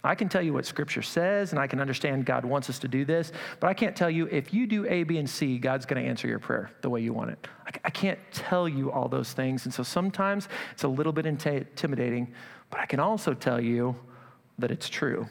I 0.03 0.13
can 0.13 0.29
tell 0.29 0.41
you 0.41 0.53
what 0.53 0.65
Scripture 0.65 1.01
says, 1.01 1.51
and 1.51 1.59
I 1.59 1.65
can 1.65 1.79
understand 1.79 2.25
God 2.25 2.45
wants 2.45 2.69
us 2.69 2.77
to 2.79 2.87
do 2.87 3.05
this, 3.05 3.31
but 3.59 3.67
I 3.67 3.73
can't 3.73 3.95
tell 3.95 4.09
you 4.09 4.27
if 4.27 4.53
you 4.53 4.67
do 4.67 4.85
A, 4.85 5.03
B, 5.03 5.17
and 5.17 5.27
C, 5.27 5.57
God's 5.57 5.85
going 5.85 6.03
to 6.03 6.07
answer 6.07 6.27
your 6.27 6.37
prayer 6.37 6.69
the 6.81 6.89
way 6.89 7.01
you 7.01 7.11
want 7.11 7.31
it. 7.31 7.47
I 7.83 7.89
can't 7.89 8.19
tell 8.31 8.69
you 8.69 8.91
all 8.91 9.07
those 9.07 9.33
things. 9.33 9.65
And 9.65 9.73
so 9.73 9.81
sometimes 9.81 10.47
it's 10.73 10.83
a 10.83 10.87
little 10.87 11.13
bit 11.13 11.25
intimidating, 11.25 12.33
but 12.69 12.79
I 12.81 12.85
can 12.85 12.99
also 12.99 13.33
tell 13.33 13.59
you 13.59 13.95
that 14.59 14.69
it's 14.69 14.89
true 14.89 15.27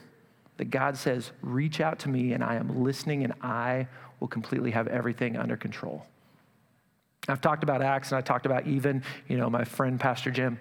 that 0.57 0.65
God 0.65 0.97
says, 0.97 1.31
reach 1.41 1.81
out 1.81 1.99
to 1.99 2.09
me 2.09 2.33
and 2.33 2.43
I 2.43 2.55
am 2.55 2.83
listening 2.83 3.23
and 3.23 3.33
I 3.41 3.87
will 4.19 4.27
completely 4.27 4.71
have 4.71 4.87
everything 4.87 5.37
under 5.37 5.57
control. 5.57 6.05
I've 7.27 7.41
talked 7.41 7.63
about 7.63 7.81
Acts 7.81 8.11
and 8.11 8.17
I 8.17 8.21
talked 8.21 8.45
about 8.45 8.67
even, 8.67 9.03
you 9.27 9.37
know, 9.37 9.49
my 9.49 9.63
friend 9.63 9.99
Pastor 9.99 10.31
Jim. 10.31 10.57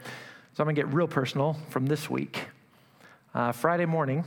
So 0.55 0.63
I'm 0.63 0.67
gonna 0.67 0.75
get 0.75 0.93
real 0.93 1.09
personal 1.09 1.57
from 1.69 1.87
this 1.87 2.09
week. 2.09 2.47
Uh, 3.35 3.53
Friday 3.53 3.87
morning, 3.87 4.25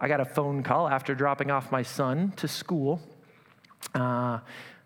I 0.00 0.08
got 0.08 0.20
a 0.20 0.24
phone 0.24 0.62
call 0.62 0.88
after 0.88 1.14
dropping 1.14 1.50
off 1.50 1.72
my 1.72 1.82
son 1.82 2.32
to 2.36 2.46
school 2.46 3.00
uh, 3.94 4.40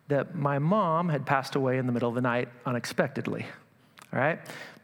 that 0.08 0.34
my 0.34 0.58
mom 0.58 1.08
had 1.08 1.26
passed 1.26 1.54
away 1.54 1.78
in 1.78 1.86
the 1.86 1.92
middle 1.92 2.08
of 2.08 2.14
the 2.14 2.20
night 2.20 2.48
unexpectedly. 2.66 3.46
All 4.12 4.18
right? 4.18 4.38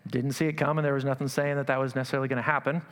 Didn't 0.06 0.32
see 0.32 0.46
it 0.46 0.54
coming. 0.54 0.82
There 0.82 0.94
was 0.94 1.04
nothing 1.04 1.28
saying 1.28 1.56
that 1.56 1.66
that 1.66 1.78
was 1.78 1.94
necessarily 1.94 2.28
going 2.28 2.38
to 2.38 2.42
happen. 2.42 2.82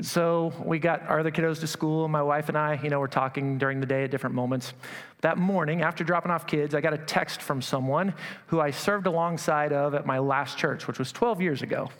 So 0.00 0.52
we 0.64 0.78
got 0.78 1.02
our 1.08 1.20
other 1.20 1.30
kiddos 1.30 1.60
to 1.60 1.66
school. 1.66 2.04
and 2.04 2.12
My 2.12 2.22
wife 2.22 2.48
and 2.48 2.56
I, 2.56 2.80
you 2.82 2.90
know, 2.90 2.98
were 2.98 3.08
talking 3.08 3.58
during 3.58 3.80
the 3.80 3.86
day 3.86 4.04
at 4.04 4.10
different 4.10 4.34
moments. 4.34 4.72
That 5.20 5.38
morning, 5.38 5.82
after 5.82 6.02
dropping 6.02 6.32
off 6.32 6.46
kids, 6.46 6.74
I 6.74 6.80
got 6.80 6.94
a 6.94 6.98
text 6.98 7.42
from 7.42 7.62
someone 7.62 8.14
who 8.46 8.60
I 8.60 8.70
served 8.70 9.06
alongside 9.06 9.72
of 9.72 9.94
at 9.94 10.06
my 10.06 10.18
last 10.18 10.58
church, 10.58 10.86
which 10.86 10.98
was 10.98 11.12
12 11.12 11.40
years 11.40 11.62
ago. 11.62 11.90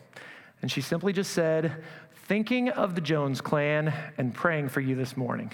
And 0.63 0.71
she 0.71 0.81
simply 0.81 1.13
just 1.13 1.33
said, 1.33 1.85
Thinking 2.27 2.71
of 2.71 2.95
the 2.95 3.01
Jones 3.01 3.41
clan 3.41 3.93
and 4.17 4.33
praying 4.33 4.71
for 4.71 4.81
you 4.81 4.95
this 4.95 5.17
morning. 5.17 5.51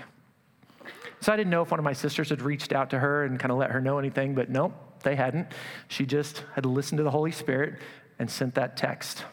So 1.21 1.33
I 1.33 1.37
didn't 1.37 1.51
know 1.51 1.63
if 1.63 1.71
one 1.71 1.81
of 1.81 1.85
my 1.85 1.93
sisters 1.93 2.29
had 2.29 2.43
reached 2.43 2.73
out 2.73 2.91
to 2.91 2.99
her 2.99 3.25
and 3.25 3.41
kind 3.41 3.51
of 3.51 3.59
let 3.59 3.71
her 3.71 3.81
know 3.81 3.99
anything, 3.99 4.35
but 4.35 4.49
nope, 4.49 4.73
they 5.03 5.17
hadn't. 5.17 5.49
She 5.89 6.07
just 6.07 6.45
had 6.55 6.65
listened 6.65 6.99
to 6.99 7.03
the 7.03 7.11
Holy 7.11 7.33
Spirit 7.33 7.81
and 8.19 8.31
sent 8.31 8.55
that 8.55 8.77
text. 8.77 9.25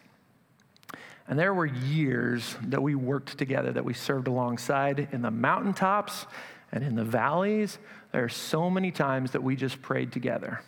And 1.28 1.40
there 1.40 1.54
were 1.54 1.66
years 1.66 2.56
that 2.68 2.82
we 2.82 2.94
worked 2.94 3.38
together, 3.38 3.72
that 3.72 3.84
we 3.86 3.94
served 3.94 4.28
alongside 4.28 5.10
in 5.12 5.22
the 5.22 5.32
mountaintops 5.32 6.26
and 6.72 6.84
in 6.84 6.96
the 6.96 7.04
valleys. 7.04 7.80
There 8.12 8.24
are 8.24 8.30
so 8.30 8.70
many 8.70 8.92
times 8.92 9.32
that 9.32 9.42
we 9.42 9.56
just 9.56 9.82
prayed 9.82 10.12
together. 10.12 10.62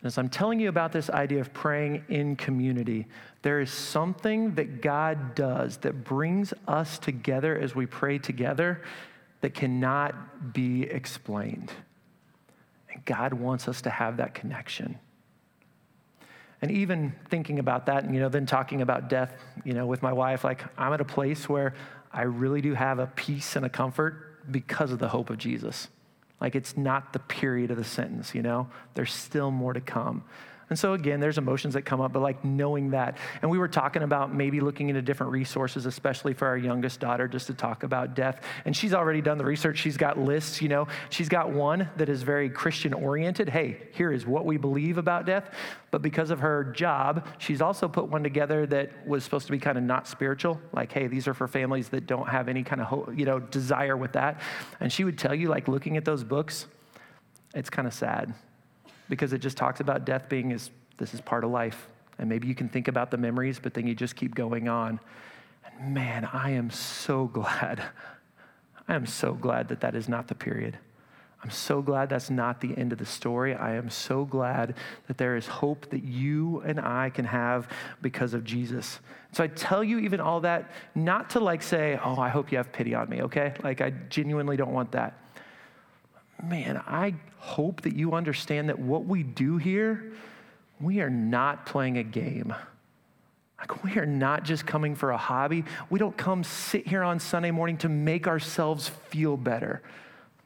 And 0.00 0.06
as 0.06 0.18
I'm 0.18 0.28
telling 0.28 0.60
you 0.60 0.68
about 0.68 0.92
this 0.92 1.08
idea 1.08 1.40
of 1.40 1.52
praying 1.52 2.04
in 2.08 2.36
community, 2.36 3.06
there 3.42 3.60
is 3.60 3.70
something 3.70 4.54
that 4.56 4.82
God 4.82 5.34
does 5.34 5.76
that 5.78 6.04
brings 6.04 6.52
us 6.66 6.98
together 6.98 7.56
as 7.58 7.74
we 7.74 7.86
pray 7.86 8.18
together 8.18 8.82
that 9.40 9.54
cannot 9.54 10.52
be 10.52 10.82
explained. 10.82 11.72
And 12.92 13.04
God 13.04 13.34
wants 13.34 13.68
us 13.68 13.82
to 13.82 13.90
have 13.90 14.16
that 14.16 14.34
connection. 14.34 14.98
And 16.64 16.72
even 16.72 17.12
thinking 17.28 17.58
about 17.58 17.84
that, 17.84 18.04
and 18.04 18.14
you 18.14 18.22
know, 18.22 18.30
then 18.30 18.46
talking 18.46 18.80
about 18.80 19.10
death, 19.10 19.34
you 19.64 19.74
know, 19.74 19.84
with 19.84 20.00
my 20.00 20.14
wife, 20.14 20.44
like 20.44 20.64
I'm 20.78 20.94
at 20.94 21.00
a 21.02 21.04
place 21.04 21.46
where 21.46 21.74
I 22.10 22.22
really 22.22 22.62
do 22.62 22.72
have 22.72 22.98
a 22.98 23.06
peace 23.06 23.54
and 23.56 23.66
a 23.66 23.68
comfort 23.68 24.50
because 24.50 24.90
of 24.90 24.98
the 24.98 25.08
hope 25.10 25.28
of 25.28 25.36
Jesus. 25.36 25.88
Like 26.40 26.54
it's 26.54 26.74
not 26.74 27.12
the 27.12 27.18
period 27.18 27.70
of 27.70 27.76
the 27.76 27.84
sentence, 27.84 28.34
you 28.34 28.40
know? 28.40 28.70
There's 28.94 29.12
still 29.12 29.50
more 29.50 29.74
to 29.74 29.80
come. 29.82 30.24
And 30.70 30.78
so, 30.78 30.94
again, 30.94 31.20
there's 31.20 31.38
emotions 31.38 31.74
that 31.74 31.82
come 31.82 32.00
up, 32.00 32.12
but 32.12 32.22
like 32.22 32.44
knowing 32.44 32.90
that. 32.90 33.18
And 33.42 33.50
we 33.50 33.58
were 33.58 33.68
talking 33.68 34.02
about 34.02 34.34
maybe 34.34 34.60
looking 34.60 34.88
into 34.88 35.02
different 35.02 35.32
resources, 35.32 35.86
especially 35.86 36.32
for 36.32 36.48
our 36.48 36.56
youngest 36.56 37.00
daughter, 37.00 37.28
just 37.28 37.46
to 37.48 37.54
talk 37.54 37.82
about 37.82 38.14
death. 38.14 38.42
And 38.64 38.76
she's 38.76 38.94
already 38.94 39.20
done 39.20 39.38
the 39.38 39.44
research. 39.44 39.78
She's 39.78 39.96
got 39.96 40.18
lists, 40.18 40.62
you 40.62 40.68
know. 40.68 40.88
She's 41.10 41.28
got 41.28 41.50
one 41.50 41.88
that 41.96 42.08
is 42.08 42.22
very 42.22 42.48
Christian 42.48 42.94
oriented. 42.94 43.48
Hey, 43.48 43.88
here 43.92 44.12
is 44.12 44.26
what 44.26 44.46
we 44.46 44.56
believe 44.56 44.96
about 44.96 45.26
death. 45.26 45.50
But 45.90 46.02
because 46.02 46.30
of 46.30 46.40
her 46.40 46.64
job, 46.64 47.26
she's 47.38 47.60
also 47.60 47.86
put 47.86 48.08
one 48.08 48.22
together 48.22 48.66
that 48.66 49.06
was 49.06 49.22
supposed 49.22 49.46
to 49.46 49.52
be 49.52 49.58
kind 49.58 49.76
of 49.76 49.84
not 49.84 50.08
spiritual. 50.08 50.60
Like, 50.72 50.90
hey, 50.90 51.06
these 51.06 51.28
are 51.28 51.34
for 51.34 51.46
families 51.46 51.88
that 51.90 52.06
don't 52.06 52.28
have 52.28 52.48
any 52.48 52.62
kind 52.62 52.80
of, 52.80 53.16
you 53.16 53.26
know, 53.26 53.38
desire 53.38 53.96
with 53.96 54.12
that. 54.12 54.40
And 54.80 54.92
she 54.92 55.04
would 55.04 55.18
tell 55.18 55.34
you, 55.34 55.48
like, 55.48 55.68
looking 55.68 55.96
at 55.96 56.04
those 56.04 56.24
books, 56.24 56.66
it's 57.54 57.70
kind 57.70 57.86
of 57.86 57.94
sad 57.94 58.34
because 59.08 59.32
it 59.32 59.38
just 59.38 59.56
talks 59.56 59.80
about 59.80 60.04
death 60.04 60.28
being 60.28 60.52
as 60.52 60.70
this 60.96 61.14
is 61.14 61.20
part 61.20 61.44
of 61.44 61.50
life. 61.50 61.88
And 62.18 62.28
maybe 62.28 62.46
you 62.46 62.54
can 62.54 62.68
think 62.68 62.88
about 62.88 63.10
the 63.10 63.16
memories, 63.16 63.58
but 63.58 63.74
then 63.74 63.86
you 63.86 63.94
just 63.94 64.16
keep 64.16 64.34
going 64.34 64.68
on. 64.68 65.00
And 65.64 65.94
man, 65.94 66.28
I 66.32 66.50
am 66.50 66.70
so 66.70 67.26
glad. 67.26 67.82
I 68.88 68.94
am 68.94 69.06
so 69.06 69.32
glad 69.32 69.68
that 69.68 69.80
that 69.80 69.94
is 69.94 70.08
not 70.08 70.28
the 70.28 70.34
period. 70.34 70.78
I'm 71.42 71.50
so 71.50 71.82
glad 71.82 72.08
that's 72.08 72.30
not 72.30 72.60
the 72.60 72.74
end 72.76 72.92
of 72.92 72.98
the 72.98 73.04
story. 73.04 73.54
I 73.54 73.74
am 73.74 73.90
so 73.90 74.24
glad 74.24 74.76
that 75.08 75.18
there 75.18 75.36
is 75.36 75.46
hope 75.46 75.90
that 75.90 76.02
you 76.02 76.60
and 76.60 76.80
I 76.80 77.10
can 77.10 77.26
have 77.26 77.68
because 78.00 78.32
of 78.32 78.44
Jesus. 78.44 79.00
So 79.32 79.44
I 79.44 79.48
tell 79.48 79.84
you 79.84 79.98
even 79.98 80.20
all 80.20 80.40
that 80.40 80.70
not 80.94 81.30
to 81.30 81.40
like 81.40 81.62
say, 81.62 81.98
oh, 82.02 82.16
I 82.16 82.30
hope 82.30 82.50
you 82.50 82.56
have 82.56 82.72
pity 82.72 82.94
on 82.94 83.10
me, 83.10 83.22
okay? 83.22 83.52
Like 83.62 83.82
I 83.82 83.90
genuinely 84.08 84.56
don't 84.56 84.72
want 84.72 84.92
that 84.92 85.23
man, 86.42 86.82
I 86.86 87.14
hope 87.38 87.82
that 87.82 87.94
you 87.94 88.12
understand 88.14 88.68
that 88.68 88.78
what 88.78 89.04
we 89.04 89.22
do 89.22 89.56
here, 89.56 90.12
we 90.80 91.00
are 91.00 91.10
not 91.10 91.66
playing 91.66 91.98
a 91.98 92.02
game. 92.02 92.54
Like, 93.58 93.84
we 93.84 93.96
are 93.98 94.06
not 94.06 94.44
just 94.44 94.66
coming 94.66 94.94
for 94.94 95.10
a 95.10 95.16
hobby. 95.16 95.64
We 95.88 95.98
don't 95.98 96.16
come 96.16 96.44
sit 96.44 96.86
here 96.86 97.02
on 97.02 97.18
Sunday 97.18 97.50
morning 97.50 97.78
to 97.78 97.88
make 97.88 98.26
ourselves 98.26 98.88
feel 98.88 99.36
better. 99.36 99.82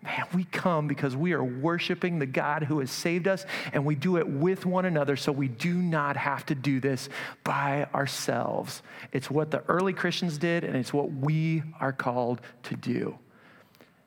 Man, 0.03 0.24
we 0.33 0.44
come 0.44 0.87
because 0.87 1.16
we 1.16 1.33
are 1.33 1.42
worshiping 1.42 2.20
the 2.20 2.27
God 2.27 2.62
who 2.62 2.79
has 2.79 2.90
saved 2.90 3.27
us, 3.27 3.44
and 3.72 3.85
we 3.85 3.96
do 3.96 4.16
it 4.16 4.29
with 4.29 4.64
one 4.64 4.85
another, 4.85 5.16
so 5.16 5.33
we 5.33 5.48
do 5.48 5.74
not 5.74 6.16
have 6.16 6.46
to 6.46 6.55
do 6.55 6.79
this 6.79 7.09
by 7.42 7.88
ourselves. 7.92 8.83
It's 9.12 9.29
what 9.29 9.51
the 9.51 9.64
early 9.66 9.92
Christians 9.92 10.38
did, 10.38 10.62
and 10.62 10.77
it's 10.77 10.92
what 10.92 11.11
we 11.11 11.64
are 11.81 11.92
called 11.92 12.40
to 12.64 12.77
do. 12.77 13.18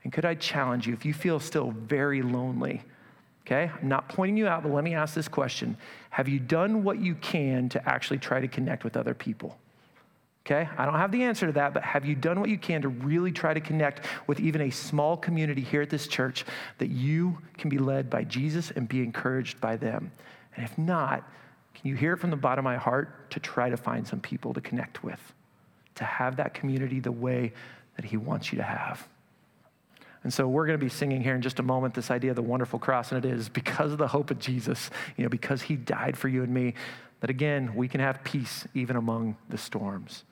And 0.03 0.11
could 0.11 0.25
I 0.25 0.35
challenge 0.35 0.87
you, 0.87 0.93
if 0.93 1.05
you 1.05 1.13
feel 1.13 1.39
still 1.39 1.71
very 1.71 2.21
lonely, 2.21 2.81
okay? 3.45 3.71
I'm 3.81 3.87
not 3.87 4.09
pointing 4.09 4.37
you 4.37 4.47
out, 4.47 4.63
but 4.63 4.71
let 4.71 4.83
me 4.83 4.95
ask 4.95 5.13
this 5.13 5.27
question 5.27 5.77
Have 6.09 6.27
you 6.27 6.39
done 6.39 6.83
what 6.83 6.99
you 6.99 7.15
can 7.15 7.69
to 7.69 7.89
actually 7.89 8.19
try 8.19 8.39
to 8.39 8.47
connect 8.47 8.83
with 8.83 8.97
other 8.97 9.13
people? 9.13 9.57
Okay? 10.45 10.67
I 10.77 10.85
don't 10.85 10.95
have 10.95 11.11
the 11.11 11.23
answer 11.23 11.45
to 11.45 11.53
that, 11.53 11.73
but 11.73 11.83
have 11.83 12.03
you 12.03 12.15
done 12.15 12.39
what 12.39 12.49
you 12.49 12.57
can 12.57 12.81
to 12.81 12.89
really 12.89 13.31
try 13.31 13.53
to 13.53 13.61
connect 13.61 14.07
with 14.25 14.39
even 14.39 14.61
a 14.61 14.71
small 14.71 15.15
community 15.15 15.61
here 15.61 15.83
at 15.83 15.89
this 15.89 16.07
church 16.07 16.45
that 16.79 16.89
you 16.89 17.37
can 17.57 17.69
be 17.69 17.77
led 17.77 18.09
by 18.09 18.23
Jesus 18.23 18.71
and 18.71 18.87
be 18.87 19.03
encouraged 19.03 19.61
by 19.61 19.75
them? 19.75 20.11
And 20.55 20.65
if 20.65 20.75
not, 20.77 21.29
can 21.75 21.87
you 21.87 21.95
hear 21.95 22.13
it 22.13 22.17
from 22.17 22.31
the 22.31 22.35
bottom 22.35 22.65
of 22.65 22.71
my 22.71 22.77
heart 22.77 23.29
to 23.31 23.39
try 23.39 23.69
to 23.69 23.77
find 23.77 24.07
some 24.07 24.19
people 24.19 24.53
to 24.53 24.61
connect 24.61 25.03
with, 25.03 25.19
to 25.95 26.03
have 26.03 26.37
that 26.37 26.53
community 26.55 26.99
the 26.99 27.11
way 27.11 27.53
that 27.95 28.05
He 28.05 28.17
wants 28.17 28.51
you 28.51 28.57
to 28.57 28.63
have? 28.63 29.07
And 30.23 30.33
so 30.33 30.47
we're 30.47 30.67
going 30.67 30.77
to 30.79 30.83
be 30.83 30.89
singing 30.89 31.21
here 31.21 31.33
in 31.33 31.41
just 31.41 31.59
a 31.59 31.63
moment 31.63 31.93
this 31.93 32.11
idea 32.11 32.29
of 32.29 32.35
the 32.35 32.41
wonderful 32.41 32.77
cross. 32.77 33.11
And 33.11 33.25
it 33.25 33.29
is 33.31 33.49
because 33.49 33.91
of 33.91 33.97
the 33.97 34.07
hope 34.07 34.29
of 34.29 34.39
Jesus, 34.39 34.91
you 35.17 35.23
know, 35.23 35.29
because 35.29 35.63
he 35.63 35.75
died 35.75 36.15
for 36.15 36.27
you 36.27 36.43
and 36.43 36.53
me, 36.53 36.75
that 37.21 37.29
again, 37.29 37.73
we 37.75 37.87
can 37.87 37.99
have 38.01 38.23
peace 38.23 38.67
even 38.73 38.95
among 38.95 39.37
the 39.49 39.57
storms. 39.57 40.23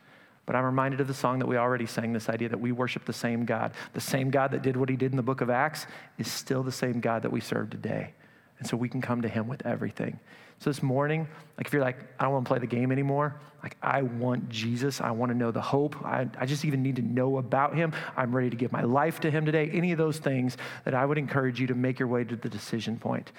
But 0.45 0.55
I'm 0.55 0.65
reminded 0.65 0.99
of 0.99 1.07
the 1.07 1.13
song 1.13 1.39
that 1.39 1.47
we 1.47 1.57
already 1.57 1.85
sang 1.85 2.11
this 2.11 2.27
idea 2.27 2.49
that 2.49 2.59
we 2.59 2.71
worship 2.71 3.05
the 3.05 3.13
same 3.13 3.45
God. 3.45 3.71
The 3.93 4.01
same 4.01 4.31
God 4.31 4.51
that 4.51 4.63
did 4.63 4.77
what 4.77 4.89
he 4.89 4.95
did 4.95 5.11
in 5.11 5.17
the 5.17 5.23
book 5.23 5.41
of 5.41 5.49
Acts 5.49 5.85
is 6.17 6.31
still 6.31 6.63
the 6.63 6.71
same 6.71 6.99
God 6.99 7.21
that 7.21 7.31
we 7.31 7.39
serve 7.39 7.69
today. 7.69 8.13
And 8.57 8.67
so 8.67 8.75
we 8.75 8.89
can 8.89 9.01
come 9.01 9.21
to 9.21 9.27
him 9.27 9.47
with 9.47 9.65
everything. 9.65 10.19
So 10.59 10.69
this 10.69 10.83
morning, 10.83 11.27
like 11.57 11.67
if 11.67 11.73
you're 11.73 11.81
like, 11.81 11.97
I 12.19 12.23
don't 12.23 12.33
want 12.33 12.45
to 12.45 12.49
play 12.49 12.59
the 12.59 12.67
game 12.67 12.91
anymore, 12.91 13.39
like 13.63 13.77
I 13.81 14.01
want 14.01 14.49
Jesus, 14.49 14.99
I 14.99 15.11
want 15.11 15.31
to 15.31 15.37
know 15.37 15.51
the 15.51 15.61
hope, 15.61 15.95
I, 16.05 16.27
I 16.37 16.45
just 16.45 16.65
even 16.65 16.83
need 16.83 16.97
to 16.97 17.01
know 17.01 17.37
about 17.37 17.75
him, 17.75 17.93
I'm 18.17 18.35
ready 18.35 18.49
to 18.49 18.57
give 18.57 18.71
my 18.71 18.83
life 18.83 19.21
to 19.21 19.31
him 19.31 19.45
today, 19.45 19.69
any 19.71 19.93
of 19.93 19.97
those 19.97 20.17
things 20.17 20.57
that 20.83 20.93
I 20.93 21.05
would 21.05 21.17
encourage 21.17 21.61
you 21.61 21.67
to 21.67 21.75
make 21.75 21.97
your 21.97 22.09
way 22.09 22.25
to 22.25 22.35
the 22.35 22.49
decision 22.49 22.97
point. 22.97 23.31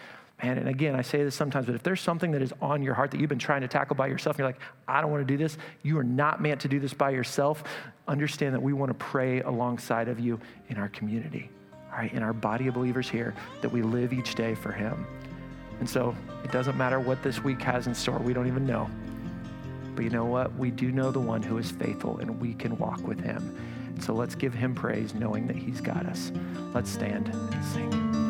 Man, 0.42 0.56
and 0.56 0.68
again, 0.68 0.94
I 0.94 1.02
say 1.02 1.22
this 1.22 1.34
sometimes, 1.34 1.66
but 1.66 1.74
if 1.74 1.82
there's 1.82 2.00
something 2.00 2.30
that 2.30 2.40
is 2.40 2.54
on 2.62 2.82
your 2.82 2.94
heart 2.94 3.10
that 3.10 3.20
you've 3.20 3.28
been 3.28 3.38
trying 3.38 3.60
to 3.60 3.68
tackle 3.68 3.96
by 3.96 4.06
yourself, 4.06 4.36
and 4.36 4.38
you're 4.38 4.48
like, 4.48 4.60
I 4.88 5.02
don't 5.02 5.10
want 5.10 5.26
to 5.26 5.30
do 5.30 5.36
this, 5.36 5.58
you 5.82 5.98
are 5.98 6.04
not 6.04 6.40
meant 6.40 6.62
to 6.62 6.68
do 6.68 6.80
this 6.80 6.94
by 6.94 7.10
yourself, 7.10 7.64
understand 8.08 8.54
that 8.54 8.62
we 8.62 8.72
want 8.72 8.88
to 8.88 8.94
pray 8.94 9.42
alongside 9.42 10.08
of 10.08 10.18
you 10.18 10.40
in 10.70 10.78
our 10.78 10.88
community, 10.88 11.50
all 11.92 11.98
right, 11.98 12.12
in 12.14 12.22
our 12.22 12.32
body 12.32 12.68
of 12.68 12.74
believers 12.74 13.10
here, 13.10 13.34
that 13.60 13.70
we 13.70 13.82
live 13.82 14.14
each 14.14 14.34
day 14.34 14.54
for 14.54 14.72
him. 14.72 15.06
And 15.80 15.88
so 15.88 16.14
it 16.44 16.52
doesn't 16.52 16.76
matter 16.76 17.00
what 17.00 17.22
this 17.22 17.42
week 17.42 17.60
has 17.62 17.86
in 17.86 17.94
store. 17.94 18.18
We 18.18 18.32
don't 18.32 18.46
even 18.46 18.66
know. 18.66 18.88
But 19.94 20.04
you 20.04 20.10
know 20.10 20.26
what? 20.26 20.54
We 20.56 20.70
do 20.70 20.92
know 20.92 21.10
the 21.10 21.20
one 21.20 21.42
who 21.42 21.58
is 21.58 21.70
faithful, 21.70 22.18
and 22.18 22.40
we 22.40 22.54
can 22.54 22.78
walk 22.78 23.00
with 23.06 23.20
him. 23.20 23.56
So 24.00 24.14
let's 24.14 24.34
give 24.34 24.54
him 24.54 24.74
praise, 24.74 25.14
knowing 25.14 25.46
that 25.48 25.56
he's 25.56 25.80
got 25.80 26.06
us. 26.06 26.32
Let's 26.72 26.90
stand 26.90 27.28
and 27.28 27.64
sing. 27.64 28.29